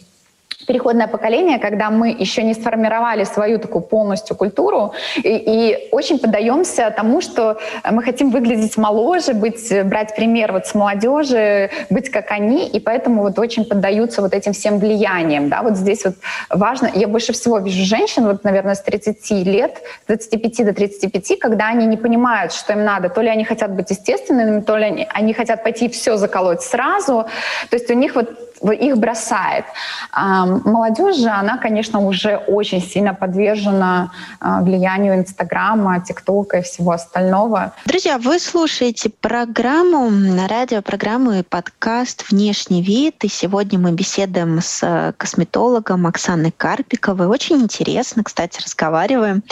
переходное 0.66 1.06
поколение, 1.06 1.58
когда 1.58 1.90
мы 1.90 2.10
еще 2.10 2.42
не 2.42 2.54
сформировали 2.54 3.24
свою 3.24 3.58
такую 3.58 3.82
полностью 3.82 4.36
культуру 4.36 4.92
и, 5.16 5.28
и 5.28 5.88
очень 5.92 6.18
поддаемся 6.18 6.92
тому, 6.96 7.20
что 7.20 7.58
мы 7.90 8.02
хотим 8.02 8.30
выглядеть 8.30 8.76
моложе, 8.76 9.34
быть, 9.34 9.72
брать 9.84 10.14
пример 10.16 10.52
вот 10.52 10.66
с 10.66 10.74
молодежи, 10.74 11.70
быть 11.90 12.10
как 12.10 12.30
они, 12.30 12.66
и 12.66 12.80
поэтому 12.80 13.22
вот 13.22 13.38
очень 13.38 13.64
поддаются 13.64 14.22
вот 14.22 14.34
этим 14.34 14.52
всем 14.52 14.78
влияниям. 14.78 15.48
Да? 15.48 15.62
Вот 15.62 15.76
здесь 15.76 16.04
вот 16.04 16.14
важно, 16.50 16.90
я 16.94 17.08
больше 17.08 17.32
всего 17.32 17.58
вижу 17.58 17.84
женщин, 17.84 18.26
вот, 18.26 18.44
наверное, 18.44 18.74
с 18.74 18.82
30 18.82 19.30
лет, 19.46 19.82
с 20.04 20.06
25 20.06 20.66
до 20.66 20.72
35, 20.72 21.38
когда 21.38 21.68
они 21.68 21.86
не 21.86 21.96
понимают, 21.96 22.52
что 22.52 22.72
им 22.72 22.84
надо. 22.84 23.08
То 23.08 23.22
ли 23.22 23.28
они 23.28 23.44
хотят 23.44 23.74
быть 23.74 23.90
естественными, 23.90 24.60
то 24.60 24.76
ли 24.76 24.84
они, 24.84 25.08
они 25.12 25.32
хотят 25.32 25.62
пойти 25.62 25.88
все 25.88 26.16
заколоть 26.16 26.62
сразу. 26.62 27.26
То 27.70 27.76
есть 27.76 27.90
у 27.90 27.94
них 27.94 28.14
вот 28.14 28.53
их 28.62 28.96
бросает. 28.96 29.64
Молодежь 30.12 31.16
же, 31.16 31.28
она, 31.28 31.58
конечно, 31.58 32.00
уже 32.00 32.36
очень 32.36 32.80
сильно 32.80 33.14
подвержена 33.14 34.10
а, 34.40 34.60
влиянию 34.62 35.14
Инстаграма, 35.14 36.00
ТикТока 36.00 36.58
и 36.58 36.62
всего 36.62 36.92
остального. 36.92 37.72
Друзья, 37.86 38.18
вы 38.18 38.38
слушаете 38.38 39.10
программу, 39.10 40.10
радиопрограмму 40.48 41.32
и 41.32 41.42
подкаст 41.42 42.30
«Внешний 42.30 42.82
вид». 42.82 43.24
И 43.24 43.28
сегодня 43.28 43.78
мы 43.78 43.92
беседуем 43.92 44.60
с 44.60 45.14
косметологом 45.16 46.06
Оксаной 46.06 46.52
Карпиковой. 46.56 47.26
Очень 47.26 47.62
интересно, 47.62 48.22
кстати, 48.24 48.60
разговариваем. 48.62 49.42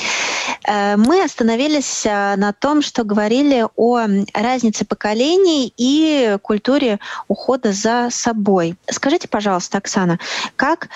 Э, 0.67 0.97
мы 0.97 1.23
остановились 1.23 2.07
э, 2.07 2.37
на 2.37 2.53
том, 2.53 2.83
что 2.83 3.05
говорили 3.05 3.67
о 3.77 4.07
разнице 4.35 4.85
поколений 4.85 5.73
и 5.77 6.37
культуре 6.43 6.99
ухода 7.29 7.73
за 7.73 8.09
собой. 8.11 8.77
Скажите, 9.03 9.27
пожалуйста, 9.27 9.79
Оксана, 9.79 10.21
как 10.55 10.89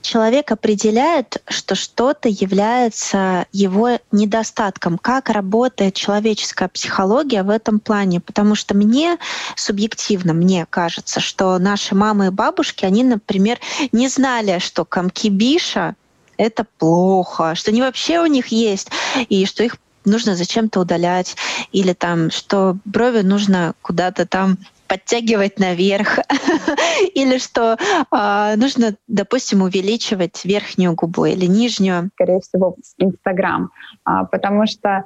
человек 0.00 0.50
определяет, 0.50 1.42
что 1.46 1.74
что-то 1.74 2.30
является 2.30 3.44
его 3.52 3.98
недостатком? 4.12 4.96
Как 4.96 5.28
работает 5.28 5.94
человеческая 5.94 6.68
психология 6.68 7.42
в 7.42 7.50
этом 7.50 7.78
плане? 7.78 8.20
Потому 8.20 8.54
что 8.54 8.74
мне 8.74 9.18
субъективно, 9.56 10.32
мне 10.32 10.66
кажется, 10.70 11.20
что 11.20 11.58
наши 11.58 11.94
мамы 11.94 12.28
и 12.28 12.30
бабушки, 12.30 12.86
они, 12.86 13.04
например, 13.04 13.58
не 13.92 14.08
знали, 14.08 14.58
что 14.58 14.86
комки 14.86 15.28
биша 15.28 15.96
это 16.38 16.64
плохо, 16.78 17.54
что 17.56 17.72
они 17.72 17.82
вообще 17.82 18.20
у 18.20 18.26
них 18.26 18.46
есть, 18.46 18.88
и 19.28 19.44
что 19.44 19.62
их 19.62 19.76
нужно 20.06 20.34
зачем-то 20.34 20.80
удалять, 20.80 21.36
или 21.72 21.92
там, 21.92 22.30
что 22.30 22.78
брови 22.86 23.20
нужно 23.20 23.74
куда-то 23.82 24.24
там 24.24 24.56
подтягивать 24.90 25.60
наверх, 25.60 26.18
или 27.14 27.38
что 27.38 27.76
э, 27.78 28.56
нужно, 28.56 28.96
допустим, 29.06 29.62
увеличивать 29.62 30.44
верхнюю 30.44 30.94
губу 30.94 31.26
или 31.26 31.46
нижнюю. 31.46 32.10
Скорее 32.14 32.40
всего, 32.40 32.76
Инстаграм, 32.98 33.70
а, 34.04 34.24
потому 34.24 34.66
что 34.66 35.04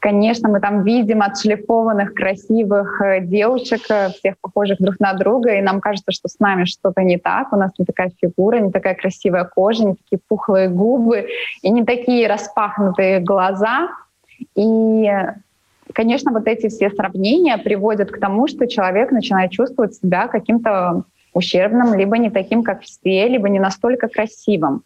Конечно, 0.00 0.50
мы 0.50 0.60
там 0.60 0.82
видим 0.82 1.22
отшлифованных, 1.22 2.12
красивых 2.12 3.00
э, 3.00 3.20
девушек, 3.22 3.80
э, 3.88 4.10
всех 4.10 4.34
похожих 4.42 4.76
друг 4.78 5.00
на 5.00 5.14
друга, 5.14 5.54
и 5.54 5.62
нам 5.62 5.80
кажется, 5.80 6.12
что 6.12 6.28
с 6.28 6.38
нами 6.38 6.66
что-то 6.66 7.00
не 7.00 7.16
так, 7.16 7.54
у 7.54 7.56
нас 7.56 7.70
не 7.78 7.86
такая 7.86 8.12
фигура, 8.20 8.58
не 8.58 8.70
такая 8.70 8.94
красивая 8.94 9.44
кожа, 9.44 9.86
не 9.86 9.94
такие 9.94 10.20
пухлые 10.28 10.68
губы, 10.68 11.28
и 11.62 11.70
не 11.70 11.86
такие 11.86 12.28
распахнутые 12.28 13.20
глаза. 13.20 13.88
И 14.54 15.10
конечно, 15.94 16.32
вот 16.32 16.46
эти 16.46 16.68
все 16.68 16.90
сравнения 16.90 17.56
приводят 17.56 18.10
к 18.10 18.20
тому, 18.20 18.46
что 18.48 18.66
человек 18.66 19.10
начинает 19.12 19.50
чувствовать 19.50 19.94
себя 19.94 20.28
каким-то 20.28 21.04
ущербным, 21.32 21.94
либо 21.94 22.18
не 22.18 22.30
таким, 22.30 22.62
как 22.62 22.82
все, 22.82 23.28
либо 23.28 23.48
не 23.48 23.58
настолько 23.58 24.08
красивым. 24.08 24.82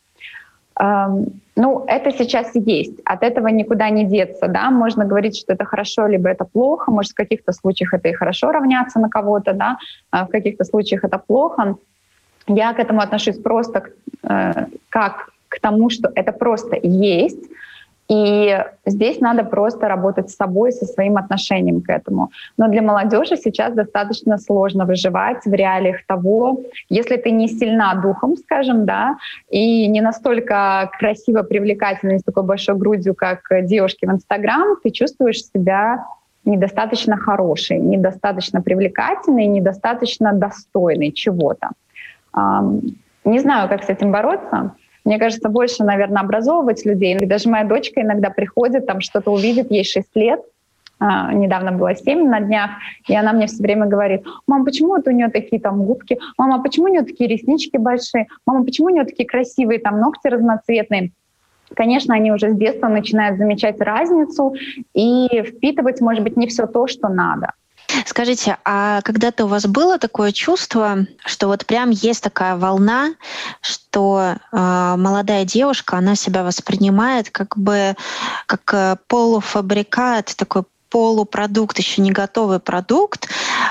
Ну, 1.56 1.84
это 1.88 2.12
сейчас 2.12 2.54
есть. 2.54 3.00
От 3.04 3.24
этого 3.24 3.48
никуда 3.48 3.90
не 3.90 4.04
деться. 4.04 4.46
Да? 4.46 4.70
Можно 4.70 5.04
говорить, 5.04 5.36
что 5.36 5.54
это 5.54 5.64
хорошо, 5.64 6.06
либо 6.06 6.28
это 6.28 6.44
плохо. 6.44 6.92
Может, 6.92 7.12
в 7.12 7.16
каких-то 7.16 7.52
случаях 7.52 7.94
это 7.94 8.08
и 8.08 8.12
хорошо 8.12 8.52
равняться 8.52 9.00
на 9.00 9.08
кого-то, 9.08 9.54
да? 9.54 9.78
а 10.10 10.24
в 10.24 10.28
каких-то 10.28 10.64
случаях 10.64 11.04
это 11.04 11.18
плохо. 11.18 11.76
Я 12.46 12.72
к 12.74 12.78
этому 12.78 13.00
отношусь 13.00 13.38
просто 13.38 13.82
э, 14.22 14.66
как 14.88 15.30
к 15.48 15.60
тому, 15.60 15.90
что 15.90 16.10
это 16.14 16.32
просто 16.32 16.78
есть, 16.80 17.50
и 18.08 18.58
здесь 18.86 19.20
надо 19.20 19.44
просто 19.44 19.86
работать 19.86 20.30
с 20.30 20.36
собой, 20.36 20.72
со 20.72 20.86
своим 20.86 21.18
отношением 21.18 21.82
к 21.82 21.90
этому. 21.90 22.30
Но 22.56 22.68
для 22.68 22.80
молодежи 22.80 23.36
сейчас 23.36 23.74
достаточно 23.74 24.38
сложно 24.38 24.86
выживать 24.86 25.44
в 25.44 25.52
реалиях 25.52 26.06
того, 26.06 26.60
если 26.88 27.16
ты 27.16 27.30
не 27.30 27.48
сильна 27.48 27.94
духом, 27.94 28.36
скажем, 28.36 28.86
да, 28.86 29.16
и 29.50 29.86
не 29.88 30.00
настолько 30.00 30.90
красиво, 30.98 31.42
привлекательна, 31.42 32.18
с 32.18 32.22
такой 32.22 32.44
большой 32.44 32.76
грудью, 32.76 33.14
как 33.14 33.40
девушки 33.66 34.06
в 34.06 34.10
Инстаграм, 34.10 34.76
ты 34.82 34.90
чувствуешь 34.90 35.44
себя 35.44 36.06
недостаточно 36.44 37.18
хорошей, 37.18 37.78
недостаточно 37.78 38.62
привлекательной, 38.62 39.46
недостаточно 39.46 40.32
достойной 40.32 41.12
чего-то. 41.12 41.70
Не 43.24 43.38
знаю, 43.40 43.68
как 43.68 43.84
с 43.84 43.90
этим 43.90 44.12
бороться. 44.12 44.72
Мне 45.08 45.18
кажется, 45.18 45.48
больше, 45.48 45.84
наверное, 45.84 46.20
образовывать 46.20 46.84
людей. 46.84 47.16
Даже 47.18 47.48
моя 47.48 47.64
дочка 47.64 48.02
иногда 48.02 48.28
приходит, 48.28 48.84
там 48.84 49.00
что-то 49.00 49.30
увидит, 49.30 49.70
ей 49.70 49.82
6 49.82 50.06
лет, 50.16 50.42
а, 50.98 51.32
недавно 51.32 51.72
было 51.72 51.96
7 51.96 52.28
на 52.28 52.40
днях, 52.40 52.72
и 53.06 53.16
она 53.16 53.32
мне 53.32 53.46
все 53.46 53.62
время 53.62 53.86
говорит, 53.86 54.26
мам, 54.46 54.66
почему 54.66 54.88
вот 54.88 55.08
у 55.08 55.10
нее 55.10 55.30
такие 55.30 55.62
там 55.62 55.82
губки? 55.82 56.18
Мама, 56.36 56.56
а 56.56 56.58
почему 56.58 56.84
у 56.84 56.88
нее 56.88 57.04
такие 57.04 57.26
реснички 57.26 57.78
большие? 57.78 58.26
Мама, 58.44 58.66
почему 58.66 58.88
у 58.88 58.90
нее 58.90 59.04
такие 59.04 59.26
красивые 59.26 59.78
там 59.78 59.98
ногти 59.98 60.28
разноцветные? 60.28 61.12
Конечно, 61.74 62.14
они 62.14 62.30
уже 62.30 62.50
с 62.50 62.54
детства 62.54 62.88
начинают 62.88 63.38
замечать 63.38 63.80
разницу 63.80 64.56
и 64.92 65.42
впитывать, 65.42 66.02
может 66.02 66.22
быть, 66.22 66.36
не 66.36 66.46
все 66.48 66.66
то, 66.66 66.86
что 66.86 67.08
надо. 67.08 67.52
Скажите, 68.06 68.58
а 68.64 69.00
когда-то 69.02 69.44
у 69.46 69.48
вас 69.48 69.66
было 69.66 69.98
такое 69.98 70.32
чувство, 70.32 71.06
что 71.24 71.48
вот 71.48 71.64
прям 71.64 71.90
есть 71.90 72.22
такая 72.22 72.56
волна, 72.56 73.14
что 73.62 74.36
э, 74.52 74.94
молодая 74.96 75.44
девушка, 75.44 75.96
она 75.96 76.14
себя 76.14 76.42
воспринимает 76.44 77.30
как 77.30 77.56
бы 77.56 77.96
как 78.46 78.74
э, 78.74 78.96
полуфабрикат, 79.06 80.34
такой 80.36 80.64
полупродукт, 80.90 81.78
еще 81.78 82.02
не 82.02 82.12
готовый 82.12 82.60
продукт, 82.60 83.28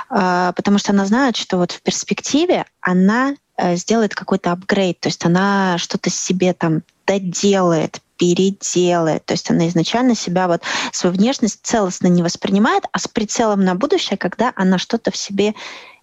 э, 0.09 0.53
потому 0.55 0.79
что 0.79 0.93
она 0.93 1.05
знает, 1.05 1.35
что 1.35 1.57
вот 1.57 1.71
в 1.71 1.81
перспективе 1.81 2.65
она 2.81 3.35
э, 3.57 3.75
сделает 3.75 4.15
какой-то 4.15 4.51
апгрейд, 4.51 4.99
то 4.99 5.09
есть 5.09 5.25
она 5.25 5.77
что-то 5.77 6.09
себе 6.09 6.53
там 6.53 6.81
доделает, 7.05 8.01
переделает. 8.17 9.25
То 9.25 9.33
есть 9.33 9.49
она 9.49 9.67
изначально 9.67 10.15
себя, 10.15 10.47
вот 10.47 10.61
свою 10.91 11.15
внешность 11.15 11.59
целостно 11.63 12.07
не 12.07 12.23
воспринимает, 12.23 12.83
а 12.91 12.99
с 12.99 13.07
прицелом 13.07 13.63
на 13.63 13.75
будущее, 13.75 14.17
когда 14.17 14.51
она 14.55 14.77
что-то 14.77 15.11
в 15.11 15.17
себе 15.17 15.53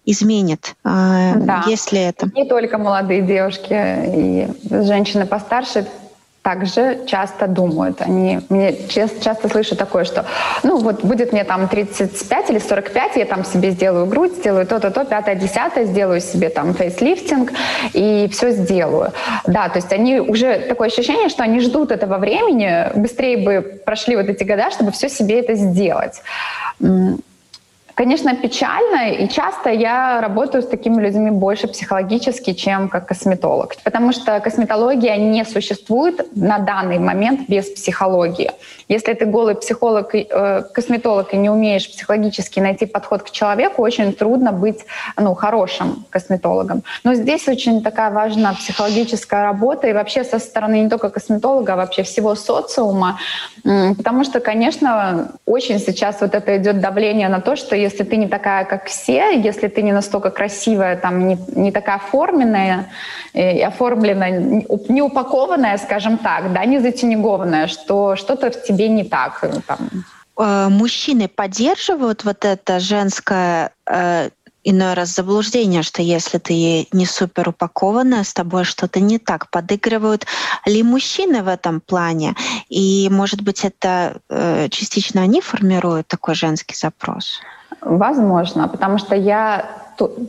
изменит, 0.05 0.75
а, 0.83 1.33
да. 1.35 1.63
если 1.67 1.99
это. 1.99 2.29
Не 2.35 2.45
только 2.45 2.77
молодые 2.77 3.21
девушки 3.21 3.73
и 3.73 4.47
женщины 4.69 5.25
постарше 5.25 5.87
также 6.45 6.99
часто 7.07 7.47
думают. 7.47 8.03
Они 8.03 8.39
мне 8.49 8.87
часто, 8.87 9.19
часто 9.23 9.49
слышу 9.49 9.75
такое, 9.75 10.03
что 10.03 10.25
ну 10.61 10.77
вот 10.77 11.03
будет 11.03 11.33
мне 11.33 11.43
там 11.43 11.67
35 11.67 12.51
или 12.51 12.59
45, 12.59 13.15
я 13.15 13.25
там 13.25 13.43
себе 13.43 13.71
сделаю 13.71 14.05
грудь, 14.05 14.33
сделаю 14.35 14.67
то-то, 14.67 14.91
то, 14.91 15.05
пятое, 15.05 15.33
десятое, 15.33 15.85
сделаю 15.85 16.21
себе 16.21 16.49
там 16.49 16.75
фейслифтинг 16.75 17.51
и 17.93 18.29
все 18.31 18.51
сделаю. 18.51 19.11
Да, 19.47 19.69
то 19.69 19.79
есть 19.79 19.91
они 19.91 20.19
уже 20.19 20.59
такое 20.69 20.89
ощущение, 20.89 21.29
что 21.29 21.41
они 21.41 21.61
ждут 21.61 21.91
этого 21.91 22.19
времени, 22.19 22.91
быстрее 22.95 23.37
бы 23.37 23.81
прошли 23.83 24.15
вот 24.15 24.29
эти 24.29 24.43
года, 24.43 24.69
чтобы 24.69 24.91
все 24.91 25.09
себе 25.09 25.39
это 25.39 25.55
сделать. 25.55 26.21
Конечно, 27.95 28.35
печально, 28.35 29.11
и 29.11 29.29
часто 29.29 29.69
я 29.69 30.19
работаю 30.19 30.61
с 30.61 30.67
такими 30.67 31.01
людьми 31.01 31.31
больше 31.31 31.67
психологически, 31.67 32.51
чем 32.53 32.89
как 32.89 33.07
косметолог. 33.07 33.75
Потому 33.85 34.11
что 34.11 34.37
косметология 34.41 35.15
не 35.15 35.45
существует 35.45 36.35
на 36.35 36.59
данный 36.59 36.99
момент 36.99 37.47
без 37.47 37.69
психологии. 37.69 38.51
Если 38.87 39.13
ты 39.13 39.25
голый 39.25 39.55
психолог, 39.55 40.13
э, 40.13 40.63
косметолог 40.73 41.33
и 41.33 41.37
не 41.37 41.49
умеешь 41.49 41.89
психологически 41.89 42.59
найти 42.59 42.85
подход 42.85 43.23
к 43.23 43.31
человеку, 43.31 43.81
очень 43.81 44.13
трудно 44.13 44.51
быть 44.51 44.85
ну, 45.17 45.33
хорошим 45.33 46.05
косметологом. 46.09 46.83
Но 47.03 47.15
здесь 47.15 47.47
очень 47.47 47.81
такая 47.81 48.11
важна 48.11 48.53
психологическая 48.53 49.43
работа 49.43 49.87
и 49.87 49.93
вообще 49.93 50.23
со 50.23 50.39
стороны 50.39 50.81
не 50.81 50.89
только 50.89 51.09
косметолога, 51.09 51.73
а 51.73 51.75
вообще 51.75 52.03
всего 52.03 52.35
социума. 52.35 53.19
Потому 53.63 54.23
что, 54.23 54.39
конечно, 54.39 55.31
очень 55.45 55.79
сейчас 55.79 56.21
вот 56.21 56.35
это 56.35 56.57
идет 56.57 56.79
давление 56.79 57.29
на 57.29 57.41
то, 57.41 57.55
что 57.55 57.75
если 57.75 58.03
ты 58.03 58.17
не 58.17 58.27
такая, 58.27 58.65
как 58.65 58.85
все, 58.85 59.39
если 59.39 59.67
ты 59.67 59.81
не 59.81 59.93
настолько 59.93 60.29
красивая, 60.29 60.95
там, 60.95 61.27
не, 61.27 61.37
не 61.55 61.71
такая 61.71 61.95
оформленная, 61.95 62.89
и 63.33 63.61
оформленная, 63.61 64.63
не 64.89 65.01
упакованная, 65.01 65.77
скажем 65.77 66.17
так, 66.17 66.53
да, 66.53 66.63
не 66.65 66.79
затенегованная, 66.79 67.67
что 67.67 68.15
что-то 68.15 68.51
в 68.51 68.63
тебе 68.63 68.74
не 68.83 69.03
так. 69.03 69.43
Там. 69.67 69.89
Э, 70.37 70.67
мужчины 70.69 71.27
поддерживают 71.27 72.23
вот 72.23 72.45
это 72.45 72.79
женское 72.79 73.71
э, 73.85 74.29
иной 74.65 74.93
раз 74.95 75.15
заблуждение, 75.15 75.83
что 75.83 76.01
если 76.01 76.39
ты 76.39 76.87
не 76.91 77.05
супер 77.05 77.49
упакованная, 77.49 78.23
с 78.23 78.33
тобой 78.33 78.65
что-то 78.65 78.99
не 78.99 79.19
так. 79.19 79.49
Подыгрывают 79.51 80.25
ли 80.65 80.83
мужчины 80.83 81.43
в 81.43 81.47
этом 81.47 81.79
плане? 81.79 82.35
И, 82.67 83.07
может 83.11 83.41
быть, 83.41 83.63
это 83.63 84.17
э, 84.29 84.67
частично 84.69 85.21
они 85.21 85.39
формируют 85.39 86.07
такой 86.07 86.35
женский 86.35 86.75
запрос? 86.75 87.39
Возможно, 87.81 88.67
потому 88.67 88.97
что 88.97 89.15
я 89.15 89.84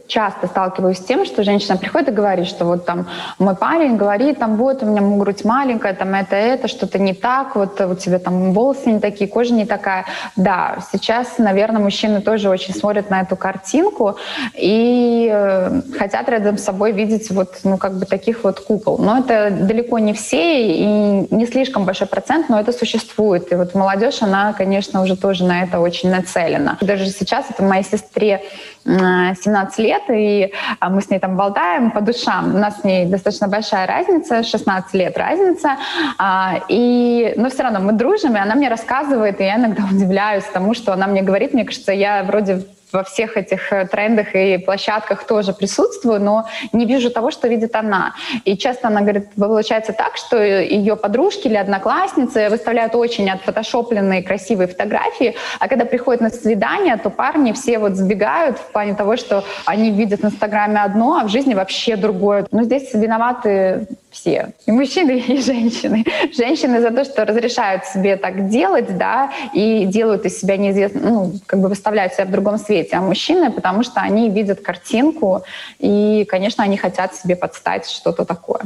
часто 0.07 0.47
сталкиваюсь 0.47 0.99
с 0.99 1.05
тем, 1.05 1.25
что 1.25 1.43
женщина 1.43 1.77
приходит 1.77 2.09
и 2.09 2.13
говорит, 2.13 2.47
что 2.47 2.65
вот 2.65 2.85
там 2.85 3.09
мой 3.39 3.55
парень 3.55 3.97
говорит, 3.97 4.39
там 4.39 4.57
вот 4.57 4.83
у 4.83 4.87
меня 4.87 5.03
грудь 5.03 5.45
маленькая, 5.45 5.95
там 5.95 6.15
это, 6.15 6.37
это, 6.37 6.69
что-то 6.69 6.99
не 6.99 7.15
так, 7.15 7.57
вот 7.57 7.81
у 7.81 7.95
тебя 7.95 8.19
там 8.19 8.53
волосы 8.53 8.91
не 8.91 9.01
такие, 9.01 9.29
кожа 9.29 9.55
не 9.55 9.67
такая. 9.67 10.05
Да, 10.37 10.79
сейчас, 10.93 11.39
наверное, 11.39 11.81
мужчины 11.81 12.21
тоже 12.21 12.49
очень 12.49 12.75
смотрят 12.75 13.11
на 13.11 13.23
эту 13.23 13.37
картинку 13.37 14.17
и 14.55 15.31
э, 15.33 15.83
хотят 15.99 16.29
рядом 16.29 16.59
с 16.59 16.65
собой 16.65 16.93
видеть 16.93 17.31
вот, 17.31 17.61
ну, 17.65 17.77
как 17.79 17.99
бы 17.99 18.07
таких 18.07 18.45
вот 18.45 18.61
кукол. 18.61 18.99
Но 18.99 19.19
это 19.19 19.51
далеко 19.51 19.99
не 19.99 20.13
все 20.13 20.73
и 20.73 21.27
не 21.31 21.47
слишком 21.47 21.85
большой 21.85 22.07
процент, 22.07 22.49
но 22.49 22.61
это 22.61 22.73
существует. 22.73 23.53
И 23.53 23.55
вот 23.55 23.75
молодежь, 23.75 24.23
она, 24.23 24.53
конечно, 24.53 25.03
уже 25.03 25.17
тоже 25.17 25.45
на 25.45 25.63
это 25.63 25.81
очень 25.81 26.11
нацелена. 26.11 26.79
Даже 26.81 27.07
сейчас 27.07 27.47
это 27.51 27.63
моей 27.63 27.85
сестре 27.85 28.43
17 28.85 29.47
лет, 29.79 30.03
и 30.09 30.53
а, 30.81 30.90
мы 30.90 31.01
с 31.01 31.11
ней 31.11 31.19
там 31.19 31.37
болтаем 31.37 31.90
по 31.90 32.01
душам. 32.01 32.55
У 32.55 32.59
нас 32.59 32.81
с 32.81 32.85
ней 32.85 33.07
достаточно 33.07 33.49
большая 33.49 33.87
разница, 33.87 34.42
16 34.42 34.95
лет 34.95 35.19
разница. 35.19 35.77
А, 36.19 36.61
и, 36.69 37.35
но 37.37 37.49
все 37.49 37.62
равно 37.62 37.81
мы 37.81 37.92
дружим, 37.92 38.37
и 38.37 38.38
она 38.38 38.55
мне 38.55 38.69
рассказывает, 38.69 39.40
и 39.40 39.45
я 39.45 39.57
иногда 39.57 39.83
удивляюсь 39.90 40.45
тому, 40.45 40.75
что 40.75 40.92
она 40.92 41.07
мне 41.07 41.23
говорит. 41.23 41.55
Мне 41.55 41.64
кажется, 41.64 41.92
я 41.92 42.23
вроде 42.23 42.66
во 42.92 43.03
всех 43.03 43.37
этих 43.37 43.72
э, 43.72 43.87
трендах 43.87 44.35
и 44.35 44.59
площадках 44.59 45.25
тоже 45.25 45.53
присутствую, 45.53 46.20
но 46.20 46.46
не 46.72 46.87
вижу 46.87 47.11
того, 47.11 47.31
что 47.31 47.49
видит 47.49 47.75
она. 47.75 48.14
И 48.44 48.57
часто 48.57 48.88
она 48.88 49.01
говорит, 49.01 49.31
получается 49.35 49.92
так, 49.92 50.16
что 50.16 50.42
ее 50.42 50.96
подружки 50.96 51.49
или 51.49 51.57
одноклассницы 51.57 52.49
выставляют 52.49 52.94
очень 52.94 53.29
отфотошопленные 53.31 54.22
красивые 54.22 54.68
фотографии, 54.68 55.35
а 55.59 55.68
когда 55.68 55.85
приходят 55.85 56.20
на 56.20 56.31
свидание, 56.31 56.96
то 56.96 57.11
парни 57.11 57.53
все 57.53 57.79
вот 57.79 57.96
сбегают 57.96 58.59
в 58.59 58.72
плане 58.72 58.94
того, 58.94 59.16
что 59.16 59.44
они 59.64 59.90
видят 59.90 60.20
в 60.20 60.25
Инстаграме 60.25 60.81
одно, 60.81 61.18
а 61.18 61.25
в 61.25 61.29
жизни 61.29 61.55
вообще 61.55 61.96
другое. 61.96 62.46
Но 62.51 62.62
здесь 62.62 62.94
виноваты 62.94 63.87
все, 64.17 64.53
и 64.65 64.73
мужчины, 64.73 65.19
и 65.29 65.41
женщины. 65.41 66.05
Женщины 66.33 66.81
за 66.81 66.91
то, 66.91 67.05
что 67.05 67.25
разрешают 67.25 67.85
себе 67.85 68.17
так 68.17 68.49
делать, 68.49 68.97
да, 68.97 69.31
и 69.53 69.85
делают 69.85 70.25
из 70.25 70.41
себя 70.41 70.57
неизвестно, 70.57 71.01
ну, 71.11 71.33
как 71.47 71.61
бы 71.61 71.69
выставляют 71.69 72.15
себя 72.15 72.25
в 72.25 72.31
другом 72.31 72.59
свете, 72.59 72.97
а 72.97 73.03
мужчины, 73.03 73.51
потому 73.51 73.83
что 73.83 74.01
они 74.01 74.31
видят 74.31 74.61
картинку, 74.61 75.43
и, 75.79 76.25
конечно, 76.29 76.65
они 76.65 76.77
хотят 76.77 77.15
себе 77.15 77.37
подстать 77.37 77.89
что-то 77.89 78.25
такое. 78.25 78.63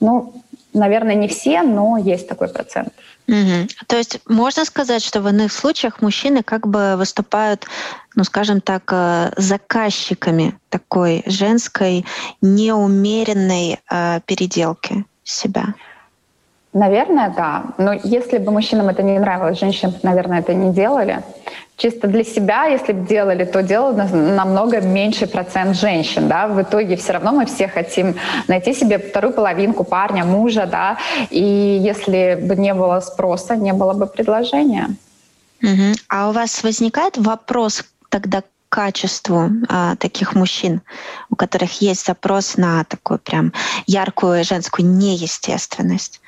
Ну, 0.00 0.34
наверное, 0.72 1.14
не 1.14 1.28
все, 1.28 1.62
но 1.62 1.96
есть 1.98 2.28
такой 2.28 2.48
процент. 2.48 2.88
Угу. 3.28 3.68
То 3.86 3.96
есть 3.96 4.20
можно 4.28 4.64
сказать, 4.64 5.04
что 5.04 5.20
в 5.20 5.28
иных 5.28 5.52
случаях 5.52 6.02
мужчины 6.02 6.42
как 6.42 6.66
бы 6.66 6.96
выступают, 6.96 7.66
ну 8.16 8.24
скажем 8.24 8.60
так, 8.60 8.82
э, 8.92 9.30
заказчиками 9.36 10.58
такой 10.68 11.22
женской 11.26 12.04
неумеренной 12.40 13.78
э, 13.90 14.20
переделки 14.26 15.04
себя. 15.22 15.74
Наверное, 16.72 17.32
да. 17.36 17.64
Но 17.78 17.92
если 17.92 18.38
бы 18.38 18.52
мужчинам 18.52 18.88
это 18.88 19.02
не 19.02 19.18
нравилось, 19.18 19.58
женщины, 19.58 19.92
наверное, 20.02 20.38
это 20.38 20.54
не 20.54 20.72
делали. 20.72 21.22
Чисто 21.80 22.08
для 22.08 22.24
себя, 22.24 22.66
если 22.66 22.92
бы 22.92 23.06
делали, 23.08 23.44
то 23.44 23.62
делал 23.62 23.94
намного 23.94 24.82
меньше 24.82 25.26
процент 25.26 25.74
женщин. 25.74 26.28
Да? 26.28 26.46
В 26.46 26.60
итоге 26.60 26.96
все 26.96 27.12
равно 27.12 27.32
мы 27.32 27.46
все 27.46 27.68
хотим 27.68 28.16
найти 28.48 28.74
себе 28.74 28.98
вторую 28.98 29.32
половинку 29.32 29.82
парня, 29.84 30.26
мужа. 30.26 30.66
Да? 30.66 30.98
И 31.30 31.42
если 31.82 32.38
бы 32.38 32.54
не 32.56 32.74
было 32.74 33.00
спроса, 33.00 33.56
не 33.56 33.72
было 33.72 33.94
бы 33.94 34.06
предложения. 34.06 34.88
Угу. 35.62 35.94
А 36.08 36.28
у 36.28 36.32
вас 36.32 36.62
возникает 36.62 37.16
вопрос 37.16 37.82
тогда 38.10 38.42
к 38.42 38.44
качеству 38.68 39.50
а, 39.70 39.96
таких 39.96 40.34
мужчин, 40.34 40.82
у 41.30 41.34
которых 41.34 41.80
есть 41.80 42.04
запрос 42.04 42.58
на 42.58 42.84
такую 42.84 43.20
прям 43.20 43.54
яркую 43.86 44.44
женскую 44.44 44.86
неестественность? 44.86 46.20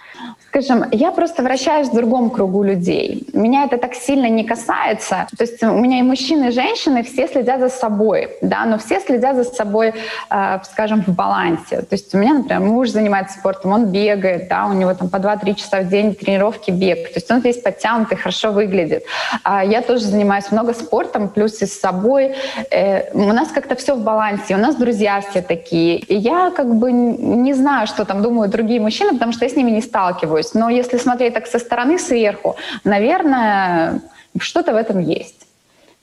Скажем, 0.53 0.85
я 0.92 1.12
просто 1.12 1.42
вращаюсь 1.42 1.88
в 1.88 1.94
другом 1.94 2.29
кругу 2.29 2.62
людей. 2.62 3.27
Меня 3.33 3.64
это 3.64 3.79
так 3.79 3.94
сильно 3.94 4.29
не 4.29 4.44
касается. 4.44 5.27
То 5.38 5.44
есть 5.44 5.62
у 5.62 5.79
меня 5.79 6.01
и 6.01 6.03
мужчины, 6.03 6.48
и 6.48 6.51
женщины 6.51 7.03
все 7.03 7.27
следят 7.27 7.61
за 7.61 7.70
собой, 7.70 8.29
да, 8.42 8.66
но 8.66 8.77
все 8.77 9.01
следят 9.01 9.37
за 9.37 9.44
собой, 9.44 9.94
э, 10.31 10.59
скажем, 10.64 11.03
в 11.07 11.09
балансе. 11.09 11.81
То 11.81 11.94
есть 11.94 12.14
у 12.14 12.18
меня, 12.18 12.35
например, 12.35 12.61
муж 12.61 12.90
занимается 12.90 13.38
спортом, 13.38 13.72
он 13.72 13.87
бегает, 13.87 14.48
да, 14.48 14.66
у 14.66 14.75
него 14.75 14.92
там 14.92 15.09
по 15.09 15.16
2-3 15.16 15.55
часа 15.55 15.81
в 15.81 15.88
день 15.88 16.14
тренировки 16.14 16.70
бег. 16.70 17.09
То 17.09 17.14
есть 17.14 17.31
он 17.31 17.40
весь 17.40 17.57
подтянутый, 17.57 18.18
хорошо 18.18 18.53
выглядит. 18.53 19.05
А 19.44 19.64
я 19.64 19.81
тоже 19.81 20.05
занимаюсь 20.05 20.51
много 20.53 20.75
спортом, 20.75 21.31
плюс 21.31 21.62
и 21.62 21.66
с 21.66 21.81
собой. 21.81 22.35
Э, 22.70 23.11
у 23.14 23.33
нас 23.33 23.48
как-то 23.48 23.75
все 23.75 23.94
в 23.94 24.03
балансе, 24.03 24.55
у 24.55 24.59
нас 24.59 24.77
друзья 24.77 25.22
все 25.22 25.40
такие. 25.40 25.96
И 25.96 26.14
я 26.14 26.51
как 26.51 26.75
бы 26.75 26.92
не 26.92 27.55
знаю, 27.55 27.87
что 27.87 28.05
там 28.05 28.20
думают 28.20 28.53
другие 28.53 28.81
мужчины, 28.81 29.12
потому 29.14 29.33
что 29.33 29.46
я 29.46 29.51
с 29.51 29.57
ними 29.57 29.70
не 29.70 29.81
сталкиваюсь 29.81 30.02
сталкиваюсь. 30.03 30.55
Но 30.55 30.71
если 30.71 30.99
смотреть 30.99 31.35
так 31.35 31.47
со 31.47 31.59
стороны, 31.59 31.99
сверху, 31.99 32.57
наверное, 32.85 34.01
что-то 34.38 34.73
в 34.73 34.77
этом 34.77 35.01
есть. 35.01 35.41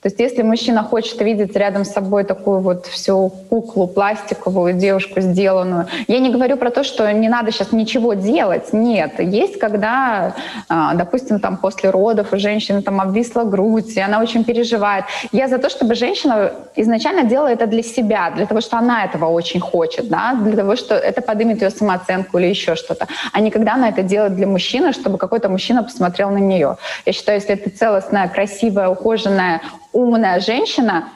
То 0.02 0.08
есть 0.08 0.18
если 0.18 0.44
мужчина 0.44 0.84
хочет 0.84 1.20
видеть 1.20 1.58
рядом 1.58 1.84
с 1.84 1.92
собой 1.92 2.24
такую 2.24 2.60
вот 2.60 2.86
всю 2.86 3.30
куклу 3.50 3.86
пластиковую, 3.86 4.74
девушку 4.74 5.20
сделанную, 5.20 5.88
я 6.08 6.20
не 6.20 6.30
говорю 6.30 6.56
про 6.56 6.72
то, 6.72 6.86
что 6.86 7.12
не 7.12 7.28
надо 7.28 7.52
сейчас 7.52 7.74
ничего 7.74 8.14
делать. 8.14 8.72
Нет, 8.72 9.20
есть 9.20 9.60
когда, 9.60 10.36
а, 10.70 10.96
допустим, 10.96 11.42
там 11.42 11.58
после 11.58 11.90
родов 11.90 12.32
у 12.32 12.38
женщины 12.38 12.82
там 12.82 13.02
обвисла 13.02 13.44
грудь, 13.44 13.98
и 13.98 14.00
она 14.00 14.22
очень 14.22 14.46
переживает. 14.46 15.04
Я 15.34 15.50
за 15.50 15.58
то, 15.58 15.70
чтобы 15.70 15.96
женщина 15.96 16.54
изначально 16.78 17.24
делала 17.24 17.50
это 17.50 17.68
для 17.68 17.84
себя, 17.84 18.32
для 18.34 18.46
того, 18.46 18.62
что 18.62 18.78
она 18.78 19.04
этого 19.04 19.26
очень 19.26 19.60
хочет, 19.60 20.08
да, 20.08 20.34
для 20.34 20.56
того, 20.56 20.78
что 20.78 20.96
это 20.96 21.22
поднимет 21.22 21.62
ее 21.62 21.72
самооценку 21.72 22.38
или 22.38 22.48
еще 22.48 22.76
что-то, 22.76 23.08
а 23.34 23.42
не 23.42 23.52
когда 23.52 23.74
она 23.74 23.90
это 23.90 24.02
делает 24.04 24.34
для 24.34 24.48
мужчины, 24.48 24.94
чтобы 24.94 25.18
какой-то 25.18 25.50
мужчина 25.50 25.84
посмотрел 25.84 26.30
на 26.30 26.38
нее. 26.38 26.78
Я 27.06 27.12
считаю, 27.12 27.40
если 27.40 27.56
ты 27.56 27.70
целостная, 27.70 28.30
красивая, 28.30 28.88
ухоженная, 28.88 29.62
умная 30.00 30.40
женщина, 30.40 31.10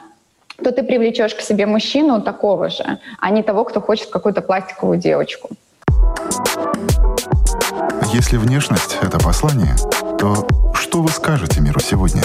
то 0.62 0.70
ты 0.70 0.82
привлечешь 0.82 1.34
к 1.34 1.40
себе 1.40 1.66
мужчину 1.66 2.20
такого 2.22 2.68
же, 2.68 2.98
а 3.18 3.30
не 3.30 3.42
того, 3.42 3.64
кто 3.64 3.80
хочет 3.80 4.10
какую-то 4.10 4.40
пластиковую 4.40 4.98
девочку. 4.98 5.50
Если 8.12 8.36
внешность— 8.36 8.98
это 9.02 9.18
послание, 9.18 9.74
то 10.18 10.46
что 10.74 11.02
вы 11.02 11.08
скажете 11.08 11.60
миру 11.60 11.80
сегодня? 11.80 12.22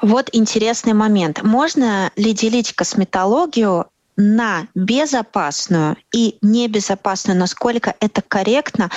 Вот 0.00 0.28
интересный 0.32 0.94
момент. 0.94 1.42
Можно 1.42 2.10
ли 2.16 2.32
делить 2.32 2.72
косметологию 2.72 3.86
на 4.16 4.66
безопасную 4.74 5.96
и 6.14 6.36
небезопасную, 6.42 7.38
насколько 7.38 7.94
это 8.00 8.22
корректно? 8.26 8.90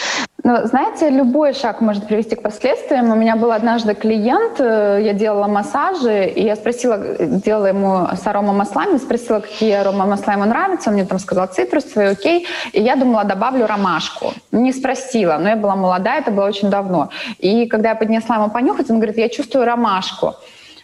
Ну, 0.44 0.68
знаете, 0.68 1.10
любой 1.10 1.54
шаг 1.54 1.82
может 1.82 2.08
привести 2.08 2.36
к 2.36 2.44
последствиям. 2.44 3.12
У 3.12 3.16
меня 3.16 3.36
был 3.36 3.52
однажды 3.52 3.96
клиент, 3.96 4.60
э, 4.60 5.02
я 5.04 5.14
делала 5.14 5.48
массажи, 5.48 6.26
и 6.26 6.44
я 6.44 6.56
спросила, 6.56 7.00
делала 7.20 7.68
ему 7.68 8.08
с 8.16 8.28
аромамаслами, 8.28 8.98
спросила, 8.98 9.40
какие 9.40 9.72
аромамасла 9.72 10.34
ему 10.34 10.46
нравятся. 10.46 10.90
Он 10.90 10.96
мне 10.96 11.06
там 11.06 11.20
сказал 11.20 11.48
цитрусовые, 11.48 12.10
окей. 12.10 12.48
И 12.74 12.82
я 12.82 12.96
думала, 12.96 13.24
добавлю 13.24 13.66
ромашку. 13.66 14.34
Не 14.52 14.72
спросила, 14.72 15.38
но 15.40 15.50
я 15.50 15.56
была 15.56 15.76
молодая, 15.76 16.22
это 16.22 16.32
было 16.32 16.46
очень 16.46 16.70
давно. 16.70 17.10
И 17.40 17.66
когда 17.66 17.90
я 17.90 17.96
поднесла 17.96 18.36
ему 18.36 18.50
понюхать, 18.50 18.90
он 18.92 18.98
говорит, 18.98 19.18
я 19.18 19.30
чувствую 19.30 19.66
ромашку. 19.66 20.36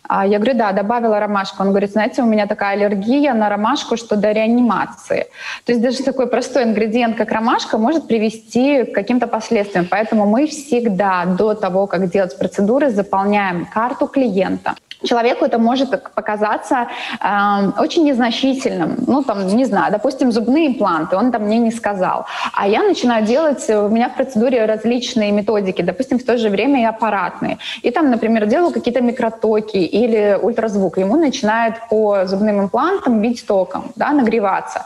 А 0.08 0.26
я 0.26 0.40
говорю, 0.40 0.58
да, 0.58 0.72
добавила 0.72 1.20
ромашку. 1.20 1.64
Он 1.64 1.70
говорит, 1.70 1.92
знаете, 1.92 2.22
у 2.22 2.26
меня 2.26 2.48
такая 2.48 2.74
аллергия 2.74 3.34
на 3.34 3.50
ромашку, 3.50 3.98
что 3.98 4.16
до 4.16 4.32
реанимации. 4.32 5.28
То 5.66 5.72
есть 5.72 5.82
даже 5.82 6.04
такой 6.04 6.28
простой 6.28 6.64
ингредиент, 6.64 7.16
как 7.18 7.32
ромашка, 7.32 7.78
может 7.78 8.08
привести 8.08 8.84
к 8.84 8.94
каким-то 8.94 9.28
последствиям. 9.28 9.88
Поэтому 9.90 10.26
мы 10.26 10.48
всегда 10.48 11.26
до 11.26 11.54
того, 11.54 11.88
как 11.88 12.10
делать 12.10 12.38
процедуры, 12.38 12.90
заполняем 12.90 13.66
карту 13.66 14.08
клиента 14.08 14.76
человеку 15.04 15.46
это 15.46 15.58
может 15.58 15.90
показаться 16.14 16.88
э, 17.20 17.82
очень 17.82 18.04
незначительным. 18.06 18.96
Ну, 19.08 19.24
там, 19.24 19.48
не 19.48 19.66
знаю, 19.66 19.92
допустим, 19.92 20.32
зубные 20.32 20.68
импланты, 20.68 21.16
он 21.16 21.32
там 21.32 21.44
мне 21.44 21.58
не 21.60 21.72
сказал. 21.72 22.26
А 22.54 22.68
я 22.68 22.84
начинаю 22.84 23.26
делать, 23.26 23.70
у 23.70 23.90
меня 23.90 24.10
в 24.10 24.16
процедуре 24.16 24.66
различные 24.66 25.32
методики, 25.32 25.82
допустим, 25.82 26.20
в 26.20 26.24
то 26.24 26.38
же 26.38 26.50
время 26.50 26.82
и 26.82 26.86
аппаратные. 26.86 27.58
И 27.82 27.92
там, 27.92 28.10
например, 28.10 28.46
делаю 28.46 28.74
какие-то 28.74 29.02
микротоки 29.02 29.78
или 29.78 30.38
ультразвук. 30.42 30.98
Ему 30.98 31.16
начинает 31.16 31.76
по 31.90 32.26
зубным 32.26 32.62
имплантам 32.62 33.22
бить 33.22 33.46
током, 33.46 33.92
да, 33.96 34.12
нагреваться. 34.12 34.86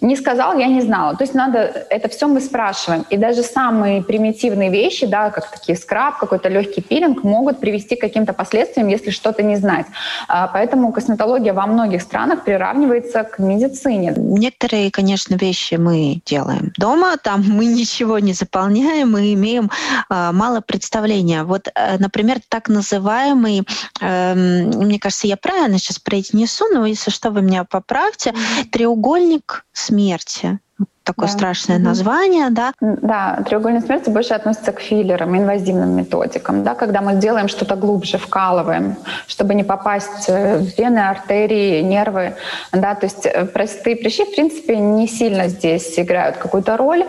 Не 0.00 0.16
сказал, 0.16 0.58
я 0.58 0.66
не 0.66 0.82
знала. 0.82 1.16
То 1.16 1.24
есть 1.24 1.34
надо, 1.34 1.58
это 1.88 2.08
все 2.08 2.28
мы 2.28 2.40
спрашиваем. 2.40 3.06
И 3.08 3.16
даже 3.16 3.42
самые 3.42 4.02
примитивные 4.02 4.70
вещи, 4.70 5.06
да, 5.06 5.30
как 5.30 5.50
такие 5.50 5.76
скраб, 5.76 6.18
какой-то 6.18 6.50
легкий 6.50 6.82
пилинг, 6.82 7.24
могут 7.24 7.60
привести 7.60 7.96
к 7.96 8.00
каким-то 8.00 8.34
последствиям, 8.34 8.88
если 8.88 9.10
что-то 9.10 9.42
не 9.42 9.56
знать. 9.56 9.86
А, 10.28 10.48
поэтому 10.48 10.92
косметология 10.92 11.54
во 11.54 11.66
многих 11.66 12.02
странах 12.02 12.44
приравнивается 12.44 13.24
к 13.24 13.38
медицине. 13.38 14.12
Некоторые, 14.16 14.90
конечно, 14.90 15.34
вещи 15.36 15.76
мы 15.76 16.20
делаем 16.26 16.72
дома, 16.76 17.16
там 17.16 17.42
мы 17.48 17.64
ничего 17.64 18.18
не 18.18 18.34
заполняем, 18.34 19.12
мы 19.12 19.32
имеем 19.32 19.70
э, 20.10 20.30
мало 20.32 20.60
представления. 20.60 21.44
Вот, 21.44 21.68
э, 21.74 21.96
например, 21.98 22.38
так 22.48 22.68
называемый, 22.68 23.66
э, 24.00 24.34
мне 24.34 24.98
кажется, 24.98 25.26
я 25.26 25.36
правильно 25.36 25.78
сейчас 25.78 25.98
произнесу, 25.98 26.66
но 26.72 26.84
если 26.84 27.10
что, 27.10 27.30
вы 27.30 27.40
меня 27.40 27.64
поправьте, 27.64 28.34
треугольник 28.70 29.64
смерти 29.96 30.58
такое 31.06 31.28
да. 31.28 31.32
страшное 31.32 31.78
название, 31.78 32.50
да? 32.50 32.72
Да, 32.80 33.42
треугольник 33.48 33.86
смерти 33.86 34.10
больше 34.10 34.34
относится 34.34 34.72
к 34.72 34.80
филлерам, 34.80 35.36
инвазивным 35.36 35.90
методикам, 35.90 36.64
да, 36.64 36.74
когда 36.74 37.00
мы 37.00 37.14
делаем 37.14 37.48
что-то 37.48 37.76
глубже, 37.76 38.18
вкалываем, 38.18 38.96
чтобы 39.28 39.54
не 39.54 39.64
попасть 39.64 40.28
в 40.28 40.78
вены, 40.78 40.98
артерии, 40.98 41.80
нервы, 41.82 42.34
да, 42.72 42.94
то 42.94 43.06
есть 43.06 43.24
э, 43.24 43.44
простые 43.44 43.96
прыщи, 43.96 44.24
в 44.24 44.34
принципе, 44.34 44.76
не 44.76 45.06
сильно 45.06 45.48
здесь 45.48 45.98
играют 45.98 46.36
какую-то 46.36 46.76
роль. 46.76 47.04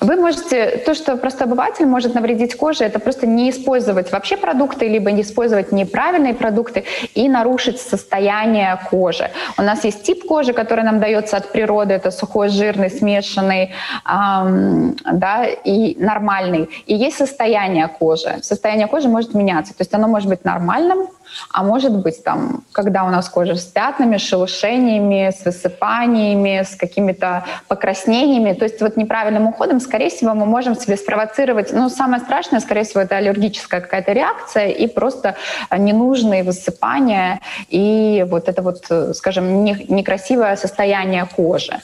Вы 0.00 0.16
можете, 0.16 0.82
то, 0.86 0.94
что 0.94 1.16
просто 1.16 1.44
обыватель 1.44 1.86
может 1.86 2.14
навредить 2.14 2.56
коже, 2.56 2.84
это 2.84 2.98
просто 2.98 3.26
не 3.26 3.50
использовать 3.50 4.10
вообще 4.12 4.36
продукты, 4.36 4.88
либо 4.88 5.12
не 5.12 5.22
использовать 5.22 5.72
неправильные 5.72 6.34
продукты 6.34 6.84
и 7.14 7.28
нарушить 7.28 7.80
состояние 7.80 8.78
кожи. 8.90 9.30
У 9.58 9.62
нас 9.62 9.84
есть 9.84 10.02
тип 10.02 10.26
кожи, 10.26 10.52
который 10.52 10.84
нам 10.84 11.00
дается 11.00 11.36
от 11.36 11.52
природы, 11.52 11.94
это 11.94 12.10
сухой, 12.10 12.48
жирный, 12.48 12.85
смешанный, 12.88 13.16
смешанный, 13.26 13.72
эм, 14.04 14.96
да, 15.12 15.46
и 15.46 15.96
нормальный. 15.98 16.68
И 16.86 16.94
есть 16.94 17.16
состояние 17.16 17.88
кожи. 17.88 18.38
Состояние 18.42 18.86
кожи 18.86 19.08
может 19.08 19.34
меняться. 19.34 19.72
То 19.72 19.82
есть 19.82 19.94
оно 19.94 20.08
может 20.08 20.28
быть 20.28 20.44
нормальным, 20.44 21.08
а 21.52 21.62
может 21.62 21.92
быть, 21.92 22.22
там, 22.24 22.62
когда 22.72 23.04
у 23.04 23.08
нас 23.08 23.28
кожа 23.28 23.54
с 23.56 23.64
пятнами, 23.64 24.16
шелушениями, 24.16 25.30
с 25.30 25.44
высыпаниями, 25.44 26.62
с 26.62 26.76
какими-то 26.76 27.44
покраснениями. 27.68 28.52
То 28.52 28.64
есть 28.64 28.80
вот 28.80 28.96
неправильным 28.96 29.46
уходом, 29.46 29.80
скорее 29.80 30.10
всего, 30.10 30.34
мы 30.34 30.46
можем 30.46 30.74
себе 30.74 30.96
спровоцировать, 30.96 31.72
ну, 31.72 31.88
самое 31.88 32.22
страшное, 32.22 32.60
скорее 32.60 32.84
всего, 32.84 33.00
это 33.00 33.16
аллергическая 33.16 33.80
какая-то 33.80 34.12
реакция 34.12 34.68
и 34.68 34.86
просто 34.86 35.36
ненужные 35.76 36.42
высыпания 36.42 37.40
и 37.68 38.24
вот 38.28 38.48
это 38.48 38.62
вот, 38.62 38.86
скажем, 39.16 39.64
некрасивое 39.64 40.56
состояние 40.56 41.26
кожи. 41.36 41.80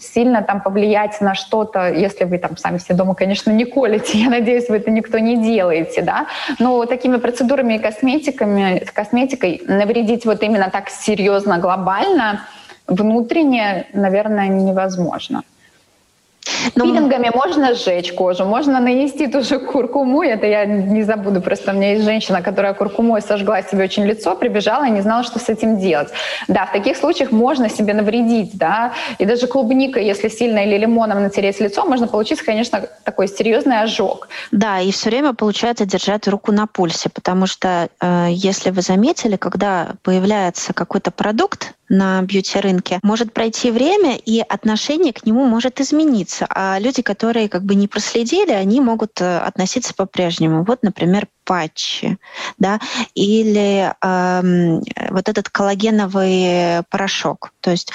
Сильно 0.00 0.42
там 0.42 0.60
повлиять 0.60 1.20
на 1.20 1.34
что-то, 1.34 1.90
если 1.90 2.24
вы 2.24 2.38
там 2.38 2.56
сами 2.56 2.78
все 2.78 2.94
дома, 2.94 3.14
конечно, 3.14 3.50
не 3.50 3.64
колите, 3.64 4.18
я 4.18 4.30
надеюсь, 4.30 4.68
вы 4.68 4.76
это 4.76 4.90
никто 4.90 5.18
не 5.18 5.36
делаете, 5.36 6.02
да, 6.02 6.26
но 6.58 6.84
такими 6.86 7.16
процедурами 7.16 7.74
и 7.74 7.78
косметиками 7.78 8.59
косметиками, 8.60 8.84
косметикой 8.92 9.62
навредить 9.66 10.26
вот 10.26 10.42
именно 10.42 10.70
так 10.70 10.90
серьезно, 10.90 11.58
глобально, 11.58 12.46
внутренне, 12.86 13.86
наверное, 13.92 14.48
невозможно. 14.48 15.42
Но... 16.74 16.84
Ну, 16.84 16.92
Пилингами 16.92 17.30
можно 17.34 17.74
сжечь 17.74 18.12
кожу, 18.12 18.44
можно 18.44 18.80
нанести 18.80 19.26
ту 19.26 19.42
же 19.42 19.58
куркуму. 19.58 20.22
Это 20.22 20.46
я 20.46 20.64
не 20.64 21.02
забуду. 21.02 21.40
Просто 21.40 21.72
у 21.72 21.74
меня 21.74 21.92
есть 21.92 22.04
женщина, 22.04 22.42
которая 22.42 22.74
куркумой 22.74 23.22
сожгла 23.22 23.62
себе 23.62 23.84
очень 23.84 24.04
лицо, 24.06 24.34
прибежала 24.34 24.86
и 24.86 24.90
не 24.90 25.00
знала, 25.00 25.22
что 25.22 25.38
с 25.38 25.48
этим 25.48 25.78
делать. 25.78 26.08
Да, 26.48 26.66
в 26.66 26.72
таких 26.72 26.96
случаях 26.96 27.32
можно 27.32 27.68
себе 27.68 27.94
навредить, 27.94 28.56
да. 28.58 28.92
И 29.18 29.24
даже 29.24 29.46
клубникой, 29.46 30.04
если 30.04 30.28
сильно 30.28 30.60
или 30.60 30.78
лимоном 30.78 31.22
натереть 31.22 31.60
лицо, 31.60 31.84
можно 31.84 32.06
получить, 32.06 32.42
конечно, 32.42 32.82
такой 33.04 33.28
серьезный 33.28 33.80
ожог. 33.80 34.28
Да, 34.50 34.80
и 34.80 34.90
все 34.90 35.10
время 35.10 35.34
получается 35.34 35.84
держать 35.86 36.28
руку 36.28 36.52
на 36.52 36.66
пульсе, 36.66 37.08
потому 37.10 37.46
что, 37.46 37.88
э, 38.00 38.26
если 38.30 38.70
вы 38.70 38.82
заметили, 38.82 39.36
когда 39.36 39.94
появляется 40.02 40.72
какой-то 40.72 41.10
продукт, 41.10 41.74
на 41.90 42.22
бьюти-рынке, 42.22 43.00
может 43.02 43.34
пройти 43.34 43.70
время, 43.70 44.16
и 44.16 44.40
отношение 44.40 45.12
к 45.12 45.26
нему 45.26 45.44
может 45.44 45.80
измениться. 45.80 46.46
А 46.48 46.78
люди, 46.78 47.02
которые 47.02 47.48
как 47.48 47.64
бы 47.64 47.74
не 47.74 47.88
проследили, 47.88 48.52
они 48.52 48.80
могут 48.80 49.20
э, 49.20 49.38
относиться 49.38 49.92
по-прежнему. 49.92 50.64
Вот, 50.64 50.82
например, 50.82 51.26
патчи, 51.50 52.16
да, 52.58 52.78
или 53.16 53.92
э, 54.00 54.80
вот 55.10 55.28
этот 55.28 55.48
коллагеновый 55.48 56.84
порошок. 56.90 57.50
То 57.60 57.72
есть, 57.72 57.90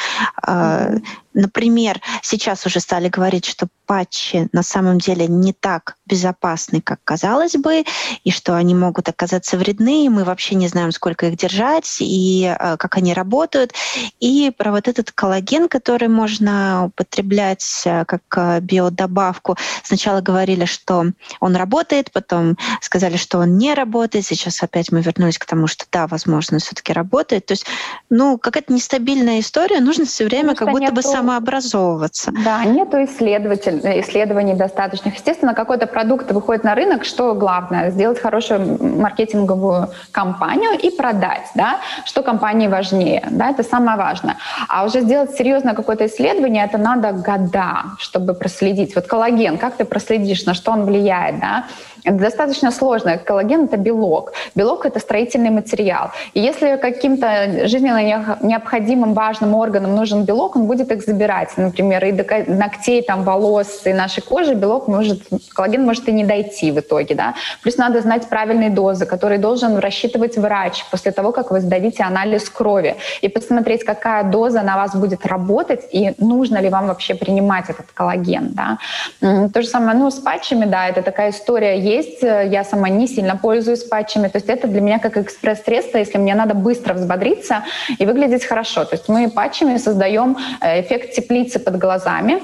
э, 0.46 0.98
например, 1.34 2.02
сейчас 2.22 2.66
уже 2.66 2.82
стали 2.82 3.08
говорить, 3.08 3.46
что 3.46 3.68
патчи 3.86 4.50
на 4.52 4.64
самом 4.64 5.00
деле 5.00 5.28
не 5.28 5.54
так 5.54 5.96
безопасны, 6.06 6.82
как 6.82 7.00
казалось 7.04 7.54
бы, 7.54 7.84
и 8.24 8.32
что 8.32 8.56
они 8.56 8.76
могут 8.76 9.10
оказаться 9.10 9.58
вредны, 9.58 10.06
и 10.06 10.10
мы 10.10 10.24
вообще 10.24 10.56
не 10.56 10.68
знаем, 10.68 10.92
сколько 10.92 11.28
их 11.28 11.38
держать, 11.38 11.98
и 12.00 12.46
э, 12.46 12.78
как 12.78 12.98
они 12.98 13.14
работают. 13.14 13.74
И 14.20 14.52
про 14.58 14.72
вот 14.72 14.88
этот 14.88 15.12
коллаген, 15.12 15.68
который 15.68 16.08
можно 16.08 16.86
употреблять 16.88 17.84
э, 17.86 18.06
как 18.06 18.22
э, 18.36 18.60
биодобавку. 18.60 19.56
Сначала 19.84 20.22
говорили, 20.22 20.66
что 20.66 21.06
он 21.40 21.56
работает, 21.56 22.12
потом 22.12 22.58
сказали, 22.82 23.18
что 23.18 23.40
он 23.40 23.45
не 23.46 23.74
работает. 23.74 24.26
Сейчас 24.26 24.62
опять 24.62 24.92
мы 24.92 25.02
вернулись 25.02 25.38
к 25.38 25.46
тому, 25.46 25.68
что 25.68 25.86
да, 25.92 26.08
возможно, 26.08 26.60
все-таки 26.60 26.94
работает. 26.94 27.46
То 27.46 27.54
есть, 27.54 27.66
ну, 28.10 28.38
какая-то 28.38 28.74
нестабильная 28.74 29.40
история, 29.40 29.80
нужно 29.80 30.06
все 30.06 30.26
время 30.26 30.50
Потому 30.50 30.58
как 30.58 30.70
будто 30.72 30.82
нету, 30.82 30.96
бы 30.96 31.02
самообразовываться. 31.02 32.32
Да, 32.44 32.64
нету 32.66 33.04
исследователь, 33.04 33.80
исследований 34.02 34.54
достаточных. 34.54 35.16
Естественно, 35.16 35.54
какой-то 35.54 35.88
продукт 35.88 36.32
выходит 36.32 36.64
на 36.64 36.76
рынок, 36.76 37.06
что 37.06 37.34
главное? 37.34 37.92
Сделать 37.92 38.20
хорошую 38.20 38.78
маркетинговую 39.00 39.90
кампанию 40.12 40.80
и 40.80 40.90
продать, 40.90 41.48
да? 41.56 41.80
Что 42.06 42.24
компании 42.24 42.68
важнее, 42.68 43.28
да? 43.32 43.50
Это 43.50 43.64
самое 43.64 43.98
важное. 43.98 44.38
А 44.68 44.86
уже 44.86 45.02
сделать 45.02 45.32
серьезное 45.36 45.74
какое-то 45.74 46.06
исследование, 46.06 46.66
это 46.66 46.78
надо 46.78 47.12
года, 47.12 47.96
чтобы 48.00 48.34
проследить. 48.34 48.96
Вот 48.96 49.08
коллаген, 49.08 49.58
как 49.58 49.76
ты 49.76 49.86
проследишь, 49.86 50.46
на 50.46 50.54
что 50.54 50.72
он 50.72 50.86
влияет, 50.86 51.40
да? 51.40 51.66
Это 52.06 52.18
достаточно 52.18 52.72
сложно. 52.72 53.18
Коллаген— 53.18 53.64
это 53.66 53.78
белок. 53.78 54.34
Белок— 54.54 54.86
это 54.88 55.00
строительный 55.00 55.50
материал. 55.50 56.12
И 56.36 56.40
если 56.40 56.78
каким-то 56.78 57.68
жизненно 57.68 58.38
необходимым 58.42 59.14
важным 59.14 59.56
органам 59.56 59.96
нужен 59.96 60.24
белок, 60.24 60.56
он 60.56 60.68
будет 60.68 60.92
их 60.92 61.04
забирать. 61.04 61.58
Например, 61.58 62.06
и 62.06 62.12
до 62.12 62.24
ногтей, 62.48 63.02
там, 63.02 63.24
волос, 63.24 63.82
и 63.86 63.94
нашей 63.94 64.22
кожи 64.22 64.54
белок 64.54 64.88
может, 64.88 65.24
коллаген 65.56 65.84
может 65.84 66.08
и 66.08 66.12
не 66.12 66.24
дойти 66.24 66.72
в 66.72 66.80
итоге. 66.80 67.16
Да? 67.16 67.34
Плюс 67.64 67.78
надо 67.78 68.02
знать 68.02 68.30
правильные 68.30 68.70
дозы, 68.70 69.08
которые 69.08 69.40
должен 69.40 69.78
рассчитывать 69.80 70.38
врач 70.38 70.86
после 70.92 71.12
того, 71.12 71.32
как 71.32 71.50
вы 71.50 71.60
сдадите 71.60 72.04
анализ 72.04 72.50
крови. 72.50 72.98
И 73.22 73.30
посмотреть, 73.30 73.84
какая 73.84 74.24
доза 74.24 74.62
на 74.62 74.76
вас 74.76 74.96
будет 74.96 75.26
работать, 75.26 75.82
и 75.92 76.14
нужно 76.20 76.62
ли 76.62 76.70
вам 76.70 76.88
вообще 76.88 77.16
принимать 77.16 77.70
этот 77.70 77.92
коллаген. 77.94 78.54
Да? 78.54 78.78
То 79.20 79.62
же 79.62 79.68
самое 79.68 79.98
ну, 79.98 80.12
с 80.12 80.20
патчами, 80.20 80.66
да, 80.66 80.88
это 80.88 81.02
такая 81.02 81.32
история 81.32 81.80
есть. 81.80 81.95
Я 82.22 82.64
сама 82.64 82.90
не 82.90 83.08
сильно 83.08 83.38
пользуюсь 83.38 83.84
патчами. 83.84 84.28
То 84.28 84.38
есть 84.38 84.50
это 84.50 84.68
для 84.68 84.82
меня 84.82 85.00
как 85.00 85.18
экспресс-средство, 85.18 85.98
если 85.98 86.18
мне 86.18 86.36
надо 86.36 86.54
быстро 86.54 86.94
взбодриться 86.94 87.64
и 87.98 88.06
выглядеть 88.06 88.46
хорошо. 88.46 88.86
То 88.86 88.96
есть 88.96 89.10
мы 89.10 89.30
патчами 89.30 89.78
создаем 89.78 90.38
э, 90.62 90.82
эффект 90.82 91.14
теплицы 91.14 91.60
под 91.60 91.78
глазами, 91.78 92.42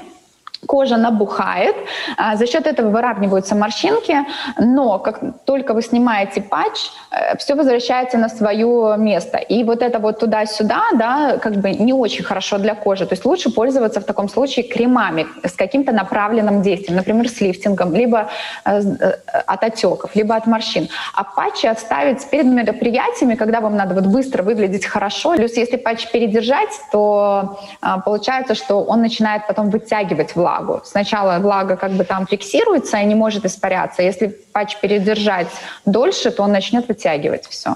кожа 0.66 0.96
набухает, 0.96 1.74
а, 2.16 2.36
за 2.36 2.46
счет 2.46 2.66
этого 2.66 2.90
выравниваются 2.90 3.54
морщинки, 3.54 4.16
но 4.58 4.98
как 4.98 5.20
только 5.44 5.74
вы 5.74 5.82
снимаете 5.82 6.40
патч, 6.40 6.78
э, 7.10 7.36
все 7.36 7.54
возвращается 7.54 8.16
на 8.18 8.28
свое 8.28 8.94
место. 8.96 9.38
И 9.38 9.64
вот 9.64 9.82
это 9.82 9.98
вот 9.98 10.20
туда-сюда, 10.20 10.82
да, 10.94 11.38
как 11.38 11.54
бы 11.54 11.72
не 11.72 11.92
очень 11.92 12.24
хорошо 12.24 12.58
для 12.58 12.74
кожи. 12.74 13.06
То 13.06 13.14
есть 13.14 13.24
лучше 13.24 13.50
пользоваться 13.50 14.00
в 14.00 14.04
таком 14.04 14.28
случае 14.28 14.64
кремами 14.64 15.26
с 15.44 15.52
каким-то 15.52 15.92
направленным 15.92 16.62
действием, 16.62 16.96
например, 16.96 17.28
с 17.28 17.40
лифтингом, 17.40 17.94
либо 17.94 18.28
э, 18.64 18.80
э, 18.80 19.12
от 19.46 19.64
отеков, 19.64 20.14
либо 20.14 20.36
от 20.36 20.46
морщин. 20.46 20.88
А 21.14 21.24
патчи 21.24 21.66
отставить 21.66 22.24
перед 22.30 22.46
мероприятиями, 22.46 23.34
когда 23.34 23.60
вам 23.60 23.76
надо 23.76 23.94
вот 23.94 24.06
быстро 24.06 24.44
выглядеть 24.44 24.86
хорошо. 24.86 25.34
Плюс 25.34 25.56
если 25.56 25.76
патч 25.76 26.06
передержать, 26.12 26.70
то 26.92 27.58
получается, 28.04 28.54
что 28.54 28.84
он 28.84 29.00
начинает 29.00 29.46
потом 29.46 29.70
вытягивать 29.70 30.36
влагу 30.36 30.51
влагу. 30.52 30.82
Сначала 30.84 31.38
влага 31.38 31.76
как 31.76 31.92
бы 31.92 32.04
там 32.04 32.26
фиксируется 32.26 32.98
и 32.98 33.04
не 33.04 33.14
может 33.14 33.44
испаряться. 33.44 34.02
Если 34.02 34.28
патч 34.52 34.76
передержать 34.80 35.48
дольше, 35.86 36.30
то 36.30 36.42
он 36.42 36.52
начнет 36.52 36.88
вытягивать 36.88 37.46
все. 37.46 37.74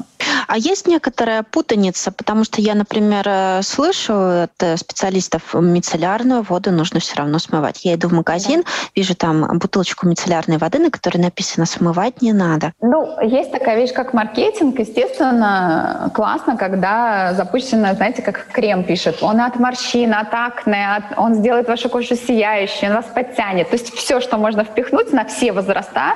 А 0.48 0.58
есть 0.58 0.86
некоторая 0.86 1.42
путаница, 1.42 2.12
потому 2.12 2.44
что 2.44 2.60
я, 2.60 2.74
например, 2.74 3.24
э, 3.26 3.62
слышу 3.62 4.14
от 4.14 4.62
э, 4.62 4.76
специалистов, 4.76 5.54
мицеллярную 5.54 6.42
воду 6.42 6.70
нужно 6.70 7.00
все 7.00 7.16
равно 7.16 7.38
смывать. 7.38 7.84
Я 7.84 7.94
иду 7.94 8.08
в 8.08 8.12
магазин, 8.12 8.62
да. 8.62 8.70
вижу 8.94 9.14
там 9.14 9.58
бутылочку 9.58 10.06
мицеллярной 10.06 10.58
воды, 10.58 10.78
на 10.78 10.90
которой 10.90 11.18
написано 11.18 11.66
«смывать 11.66 12.22
не 12.22 12.32
надо». 12.32 12.72
Ну, 12.80 13.20
есть 13.22 13.52
такая 13.52 13.76
вещь, 13.76 13.92
как 13.92 14.12
маркетинг. 14.12 14.78
Естественно, 14.78 16.10
классно, 16.14 16.56
когда 16.56 17.34
запущено, 17.34 17.94
знаете, 17.94 18.22
как 18.22 18.46
крем 18.52 18.84
пишет. 18.84 19.22
Он 19.22 19.40
от 19.40 19.56
морщин, 19.58 20.12
от 20.14 20.32
акне, 20.32 20.96
от... 20.96 21.18
он 21.18 21.34
сделает 21.34 21.68
вашу 21.68 21.88
кожу 21.88 22.16
сияющей, 22.16 22.65
он 22.82 22.94
вас 22.94 23.06
подтянет. 23.06 23.68
То 23.70 23.76
есть 23.76 23.92
все, 23.94 24.20
что 24.20 24.38
можно 24.38 24.64
впихнуть 24.64 25.12
на 25.12 25.24
все 25.24 25.52
возраста, 25.52 26.14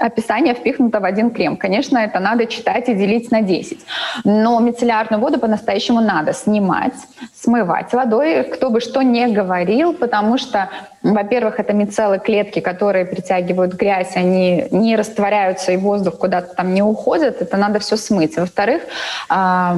описание 0.00 0.54
впихнуто 0.54 1.00
в 1.00 1.04
один 1.04 1.30
крем. 1.30 1.56
Конечно, 1.56 1.98
это 1.98 2.20
надо 2.20 2.46
читать 2.46 2.88
и 2.88 2.94
делить 2.94 3.30
на 3.30 3.42
10. 3.42 3.80
Но 4.24 4.58
мицеллярную 4.60 5.20
воду 5.20 5.38
по-настоящему 5.38 6.00
надо 6.00 6.32
снимать, 6.32 6.94
смывать 7.34 7.92
водой, 7.92 8.44
кто 8.44 8.70
бы 8.70 8.80
что 8.80 9.02
ни 9.02 9.26
говорил, 9.26 9.92
потому 9.92 10.38
что, 10.38 10.70
во-первых, 11.02 11.60
это 11.60 11.72
мицеллы 11.74 12.18
клетки, 12.18 12.60
которые 12.60 13.04
притягивают 13.04 13.74
грязь, 13.74 14.16
они 14.16 14.66
не 14.70 14.96
растворяются 14.96 15.72
и 15.72 15.76
воздух 15.76 16.18
куда-то 16.18 16.54
там 16.54 16.72
не 16.72 16.82
уходит, 16.82 17.42
это 17.42 17.56
надо 17.56 17.78
все 17.78 17.96
смыть. 17.96 18.36
Во-вторых, 18.36 18.82
Э, 19.30 19.74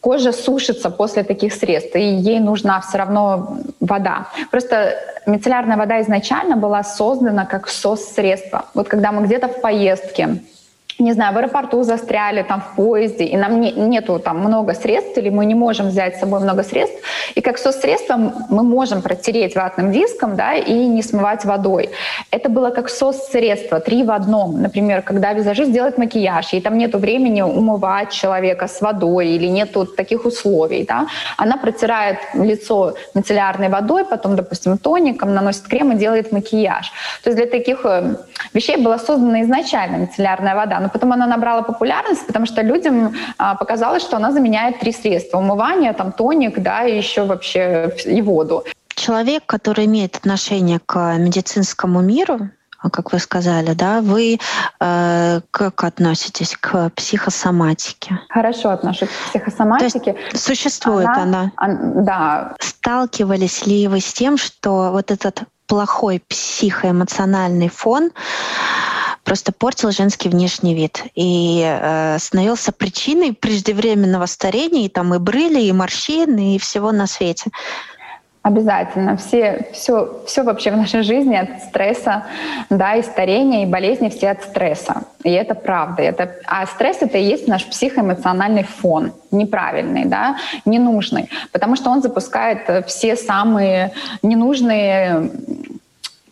кожа 0.00 0.32
сушится 0.32 0.90
после 0.90 1.22
таких 1.22 1.52
средств, 1.52 1.96
и 1.96 2.02
ей 2.02 2.40
нужна 2.40 2.80
все 2.80 2.98
равно 2.98 3.58
вода. 3.80 4.28
Просто 4.50 4.94
мицеллярная 5.26 5.76
вода 5.76 6.00
изначально 6.00 6.56
была 6.56 6.82
создана 6.82 7.44
как 7.44 7.68
сос-средство. 7.68 8.66
Вот 8.74 8.88
когда 8.88 9.12
мы 9.12 9.26
где-то 9.26 9.48
в 9.48 9.60
поездке, 9.60 10.40
не 10.98 11.12
знаю, 11.12 11.34
в 11.34 11.38
аэропорту 11.38 11.82
застряли, 11.82 12.42
там 12.42 12.60
в 12.60 12.76
поезде, 12.76 13.24
и 13.24 13.36
нам 13.36 13.60
не, 13.60 13.72
нету 13.72 14.18
там 14.18 14.38
много 14.38 14.74
средств, 14.74 15.18
или 15.18 15.30
мы 15.30 15.44
не 15.44 15.54
можем 15.54 15.88
взять 15.88 16.16
с 16.16 16.20
собой 16.20 16.40
много 16.40 16.62
средств, 16.62 16.96
и 17.34 17.40
как 17.40 17.58
соцсредство 17.58 18.16
мы 18.50 18.62
можем 18.62 19.02
протереть 19.02 19.56
ватным 19.56 19.92
диском, 19.92 20.36
да, 20.36 20.54
и 20.54 20.72
не 20.72 21.02
смывать 21.02 21.44
водой. 21.44 21.90
Это 22.30 22.48
было 22.48 22.70
как 22.70 22.88
соцсредство, 22.88 23.80
три 23.80 24.04
в 24.04 24.10
одном. 24.10 24.62
Например, 24.62 25.02
когда 25.02 25.32
визажист 25.32 25.72
делает 25.72 25.98
макияж, 25.98 26.54
и 26.54 26.60
там 26.60 26.78
нету 26.78 26.98
времени 26.98 27.42
умывать 27.42 28.12
человека 28.12 28.68
с 28.68 28.80
водой, 28.80 29.28
или 29.28 29.48
нету 29.48 29.86
таких 29.86 30.24
условий, 30.24 30.84
да, 30.84 31.06
она 31.36 31.56
протирает 31.56 32.18
лицо 32.34 32.94
мицеллярной 33.14 33.68
водой, 33.68 34.04
потом, 34.04 34.36
допустим, 34.36 34.78
тоником, 34.78 35.34
наносит 35.34 35.62
крем 35.62 35.92
и 35.92 35.96
делает 35.96 36.32
макияж. 36.32 36.92
То 37.22 37.30
есть 37.30 37.36
для 37.36 37.46
таких 37.46 37.84
э, 37.84 38.16
вещей 38.52 38.76
была 38.76 38.98
создана 38.98 39.42
изначально 39.42 39.96
мицеллярная 39.96 40.54
вода 40.54 40.83
но 40.84 40.90
потом 40.90 41.12
она 41.12 41.26
набрала 41.26 41.62
популярность, 41.62 42.26
потому 42.26 42.44
что 42.46 42.60
людям 42.60 43.14
а, 43.38 43.54
показалось, 43.54 44.02
что 44.02 44.16
она 44.16 44.32
заменяет 44.32 44.80
три 44.80 44.92
средства. 44.92 45.38
Умывание, 45.38 45.94
там, 45.94 46.12
тоник, 46.12 46.58
да, 46.58 46.84
и 46.84 46.96
еще 46.96 47.24
вообще 47.24 47.94
и 48.04 48.20
воду. 48.20 48.64
Человек, 48.94 49.42
который 49.46 49.86
имеет 49.86 50.16
отношение 50.16 50.78
к 50.84 51.16
медицинскому 51.16 52.02
миру, 52.02 52.50
а, 52.78 52.90
как 52.90 53.12
вы 53.12 53.18
сказали, 53.18 53.72
да, 53.72 54.02
вы 54.02 54.38
э, 54.80 55.40
как 55.50 55.84
относитесь 55.84 56.54
к 56.60 56.90
психосоматике? 56.90 58.20
Хорошо 58.28 58.68
отношусь 58.68 59.08
к 59.08 59.30
психосоматике. 59.30 60.12
То 60.12 60.18
есть 60.32 60.44
существует 60.44 61.08
она? 61.08 61.22
она? 61.22 61.52
она? 61.56 62.02
Да. 62.02 62.54
Сталкивались 62.60 63.66
ли 63.66 63.88
вы 63.88 64.00
с 64.00 64.12
тем, 64.12 64.36
что 64.36 64.90
вот 64.92 65.10
этот 65.10 65.44
плохой 65.66 66.22
психоэмоциональный 66.28 67.70
фон 67.70 68.10
просто 69.24 69.52
портил 69.52 69.90
женский 69.90 70.28
внешний 70.28 70.74
вид 70.74 71.04
и 71.14 71.62
э, 71.64 72.18
становился 72.18 72.72
причиной 72.72 73.32
преждевременного 73.32 74.26
старения, 74.26 74.84
и 74.84 74.88
там 74.88 75.14
и 75.14 75.18
брыли, 75.18 75.62
и 75.62 75.72
морщины, 75.72 76.56
и 76.56 76.58
всего 76.58 76.92
на 76.92 77.06
свете. 77.06 77.50
Обязательно. 78.44 79.16
Все, 79.16 79.68
все, 79.72 80.22
все 80.26 80.42
вообще 80.42 80.70
в 80.70 80.76
нашей 80.76 81.02
жизни 81.02 81.34
от 81.34 81.62
стресса, 81.62 82.26
да, 82.68 82.94
и 82.94 83.02
старения, 83.02 83.62
и 83.62 83.66
болезни 83.66 84.10
все 84.10 84.32
от 84.32 84.42
стресса. 84.42 85.04
И 85.22 85.30
это 85.30 85.54
правда. 85.54 86.02
Это, 86.02 86.30
а 86.44 86.66
стресс 86.66 86.98
это 87.00 87.16
и 87.16 87.24
есть 87.24 87.48
наш 87.48 87.64
психоэмоциональный 87.64 88.64
фон, 88.64 89.14
неправильный, 89.30 90.04
да, 90.04 90.36
ненужный, 90.66 91.30
потому 91.52 91.74
что 91.74 91.88
он 91.88 92.02
запускает 92.02 92.86
все 92.86 93.16
самые 93.16 93.92
ненужные 94.22 95.30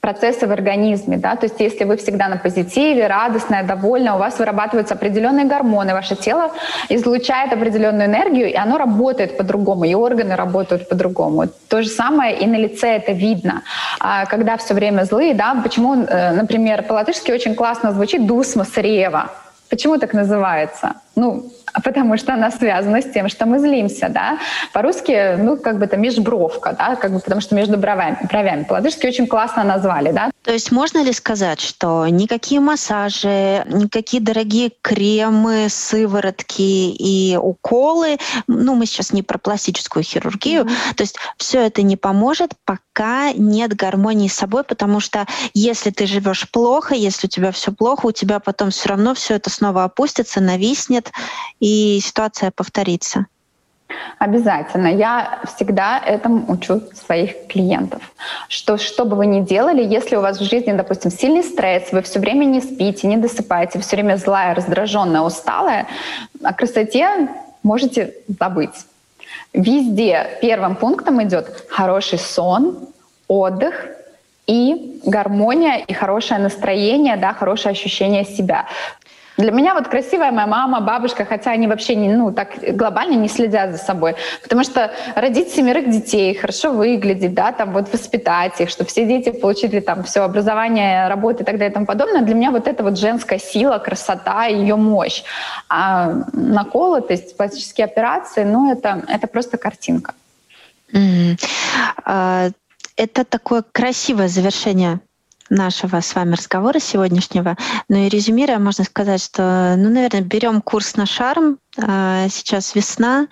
процессы 0.03 0.49
в 0.49 0.51
организме, 0.51 1.17
да, 1.17 1.37
то 1.37 1.47
есть 1.47 1.61
если 1.61 1.85
вы 1.85 1.97
всегда 1.97 2.29
на 2.29 2.37
позитиве, 2.37 3.07
радостная, 3.07 3.63
довольна, 3.63 4.17
у 4.17 4.19
вас 4.19 4.39
вырабатываются 4.41 4.95
определенные 4.95 5.45
гормоны, 5.45 5.95
ваше 5.95 6.17
тело 6.17 6.51
излучает 6.89 7.53
определенную 7.53 8.07
энергию, 8.07 8.51
и 8.51 8.55
оно 8.57 8.79
работает 8.79 9.37
по-другому, 9.37 9.85
и 9.85 9.95
органы 9.95 10.35
работают 10.35 10.89
по-другому. 10.89 11.47
То 11.69 11.83
же 11.83 11.89
самое 11.89 12.37
и 12.37 12.47
на 12.47 12.57
лице 12.57 12.89
это 12.97 13.13
видно. 13.13 13.63
А 14.01 14.27
когда 14.27 14.57
все 14.57 14.75
время 14.75 15.05
злые, 15.05 15.35
да, 15.35 15.55
почему, 15.63 15.95
э, 15.95 16.33
например, 16.33 16.83
по-латышски 16.83 17.31
очень 17.31 17.55
классно 17.55 17.93
звучит 17.93 18.27
«дусма 18.27 18.65
срева», 18.65 19.31
Почему 19.73 19.97
так 19.97 20.13
называется? 20.13 20.97
Ну, 21.17 21.47
потому 21.85 22.17
что 22.17 22.35
она 22.35 22.51
связана 22.51 23.01
с 23.01 23.11
тем, 23.11 23.29
что 23.29 23.47
мы 23.47 23.59
злимся, 23.59 24.09
да. 24.09 24.39
По-русски, 24.73 25.37
ну, 25.37 25.57
как 25.57 25.79
бы 25.79 25.85
это 25.85 25.97
межбровка, 25.97 26.75
да, 26.79 26.97
как 26.97 27.13
бы 27.13 27.21
потому 27.21 27.41
что 27.41 27.55
между 27.55 27.77
бровями. 27.77 28.19
бровями. 28.29 28.65
По-латышски 28.65 29.07
очень 29.07 29.27
классно 29.27 29.65
назвали, 29.65 30.13
да. 30.13 30.31
То 30.43 30.53
есть 30.53 30.73
можно 30.73 31.03
ли 31.03 31.13
сказать, 31.13 31.61
что 31.61 32.07
никакие 32.09 32.61
массажи, 32.61 33.65
никакие 33.67 34.23
дорогие 34.23 34.73
кремы, 34.83 35.69
сыворотки 35.69 36.63
и 36.63 37.37
уколы, 37.37 38.19
ну, 38.47 38.75
мы 38.75 38.87
сейчас 38.87 39.13
не 39.13 39.23
про 39.23 39.39
пластическую 39.39 40.03
хирургию, 40.03 40.65
mm-hmm. 40.65 40.95
то 40.97 41.03
есть 41.03 41.17
все 41.37 41.61
это 41.67 41.83
не 41.83 41.97
поможет, 41.97 42.53
пока 42.65 43.33
нет 43.33 43.75
гармонии 43.75 44.29
с 44.29 44.35
собой, 44.35 44.65
потому 44.65 45.01
что 45.01 45.27
если 45.55 45.91
ты 45.91 46.07
живешь 46.07 46.51
плохо, 46.51 46.95
если 46.95 47.29
у 47.29 47.31
тебя 47.31 47.53
все 47.53 47.73
плохо, 47.73 48.07
у 48.07 48.13
тебя 48.13 48.41
потом 48.41 48.71
все 48.71 48.89
равно 48.89 49.15
все 49.15 49.35
это 49.35 49.49
снова 49.49 49.85
опустится, 49.85 50.41
нависнет, 50.41 51.13
и 51.63 52.01
ситуация 52.01 52.51
повторится. 52.51 53.27
Обязательно. 54.19 54.89
Я 54.89 55.41
всегда 55.47 55.99
этому 55.99 56.51
учу 56.51 56.81
своих 56.93 57.47
клиентов. 57.47 58.03
Что, 58.49 58.79
что 58.79 59.05
бы 59.05 59.17
вы 59.17 59.27
ни 59.27 59.41
делали, 59.41 59.83
если 59.85 60.17
у 60.17 60.21
вас 60.21 60.41
в 60.41 60.45
жизни, 60.45 60.73
допустим, 60.73 61.11
сильный 61.11 61.45
стресс, 61.45 61.93
вы 61.93 62.03
все 62.03 62.19
время 62.19 62.47
не 62.47 62.61
спите, 62.61 63.07
не 63.07 63.17
досыпаете, 63.17 63.79
все 63.79 63.97
время 63.97 64.17
злая, 64.17 64.55
раздраженная, 64.55 65.21
усталая, 65.21 65.87
о 66.43 66.53
красоте 66.53 67.29
можете 67.63 68.15
забыть. 68.41 68.87
Везде 69.53 70.39
первым 70.41 70.75
пунктом 70.75 71.23
идет 71.23 71.67
хороший 71.69 72.19
сон, 72.19 72.89
отдых 73.29 73.87
и 74.47 75.01
гармония, 75.05 75.77
и 75.77 75.93
хорошее 75.93 76.41
настроение, 76.41 77.17
да, 77.17 77.35
хорошее 77.35 77.73
ощущение 77.73 78.25
себя. 78.25 78.67
Для 79.43 79.51
меня 79.51 79.75
вот 79.75 79.89
красивая 79.89 80.31
моя 80.31 80.47
мама, 80.47 80.81
бабушка, 80.81 81.25
хотя 81.25 81.51
они 81.51 81.67
вообще 81.67 81.97
не, 81.97 82.09
ну, 82.09 82.31
так 82.33 82.51
глобально 82.77 83.15
не 83.15 83.29
следят 83.29 83.73
за 83.73 83.79
собой. 83.79 84.15
Потому 84.41 84.63
что 84.63 84.93
родить 85.17 85.49
семерых 85.53 85.91
детей, 85.91 86.33
хорошо 86.35 86.71
выглядеть, 86.71 87.35
да, 87.35 87.51
там 87.51 87.73
вот 87.73 87.93
воспитать 87.93 88.61
их, 88.61 88.71
чтобы 88.71 88.89
все 88.89 89.05
дети 89.05 89.31
получили 89.31 89.81
там 89.81 90.05
все 90.05 90.21
образование, 90.21 91.09
работу 91.09 91.43
и 91.43 91.45
так 91.45 91.57
далее 91.57 91.71
и 91.71 91.75
тому 91.75 91.87
подобное. 91.87 92.23
Для 92.23 92.37
меня 92.37 92.53
вот 92.53 92.69
это 92.69 92.85
вот 92.85 92.97
женская 92.97 93.41
сила, 93.41 93.79
красота, 93.79 94.45
ее 94.45 94.77
мощь. 94.77 95.25
А 95.69 96.13
есть 97.11 97.37
пластические 97.37 97.87
операции, 97.87 98.45
ну, 98.45 98.73
это, 98.73 99.03
это 99.09 99.27
просто 99.27 99.59
картинка. 99.59 100.15
Mm-hmm. 100.93 101.41
Uh, 102.07 102.53
это 102.97 103.25
такое 103.25 103.65
красивое 103.73 104.29
завершение 104.29 105.01
нашего 105.53 106.01
с 106.01 106.15
вами 106.15 106.35
разговора 106.35 106.79
сегодняшнего. 106.81 107.57
Ну 107.89 107.97
и 107.97 108.09
резюмируя, 108.09 108.59
можно 108.59 108.85
сказать, 108.85 109.23
что, 109.23 109.75
ну, 109.77 109.91
наверное, 109.91 110.23
берем 110.23 110.61
курс 110.61 110.97
на 110.97 111.07
шарм. 111.07 111.59
А, 111.79 112.29
сейчас 112.29 112.75
весна, 112.75 113.29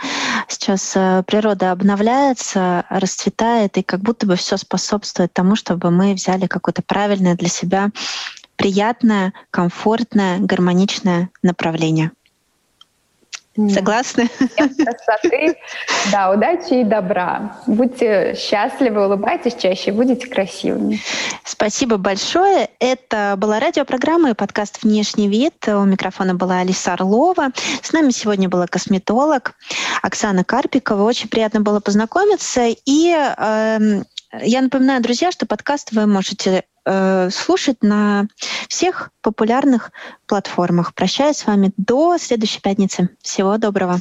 сейчас 0.48 0.92
э, 0.94 1.22
природа 1.26 1.72
обновляется, 1.72 2.84
расцветает, 2.88 3.76
и 3.76 3.82
как 3.82 4.00
будто 4.00 4.26
бы 4.26 4.36
все 4.36 4.56
способствует 4.56 5.32
тому, 5.32 5.56
чтобы 5.56 5.90
мы 5.90 6.14
взяли 6.14 6.46
какое-то 6.46 6.82
правильное 6.82 7.34
для 7.34 7.48
себя 7.48 7.90
приятное, 8.56 9.32
комфортное, 9.50 10.38
гармоничное 10.38 11.30
направление. 11.42 12.12
Согласны? 13.56 14.28
Красоты, 14.56 15.56
да, 16.12 16.30
удачи 16.30 16.80
и 16.80 16.84
добра. 16.84 17.56
Будьте 17.66 18.36
счастливы, 18.36 19.04
улыбайтесь 19.06 19.54
чаще, 19.54 19.90
будете 19.90 20.28
красивыми. 20.28 21.00
Спасибо 21.44 21.96
большое. 21.96 22.70
Это 22.78 23.34
была 23.36 23.58
радиопрограмма 23.58 24.30
и 24.30 24.34
подкаст 24.34 24.84
«Внешний 24.84 25.28
вид». 25.28 25.66
У 25.66 25.84
микрофона 25.84 26.34
была 26.34 26.60
Алиса 26.60 26.92
Орлова. 26.92 27.48
С 27.82 27.92
нами 27.92 28.10
сегодня 28.10 28.48
была 28.48 28.68
косметолог 28.68 29.54
Оксана 30.00 30.44
Карпикова. 30.44 31.02
Очень 31.02 31.28
приятно 31.28 31.60
было 31.60 31.80
познакомиться. 31.80 32.66
И 32.86 33.10
э, 33.10 34.02
я 34.42 34.60
напоминаю, 34.60 35.02
друзья, 35.02 35.32
что 35.32 35.44
подкаст 35.44 35.90
вы 35.90 36.06
можете 36.06 36.64
э, 36.84 37.30
слушать 37.30 37.82
на 37.82 38.26
всех 38.68 39.10
популярных 39.22 39.92
платформах. 40.26 40.94
Прощаюсь 40.94 41.38
с 41.38 41.46
вами 41.46 41.72
до 41.76 42.18
следующей 42.18 42.60
пятницы. 42.60 43.10
Всего 43.22 43.56
доброго. 43.58 44.00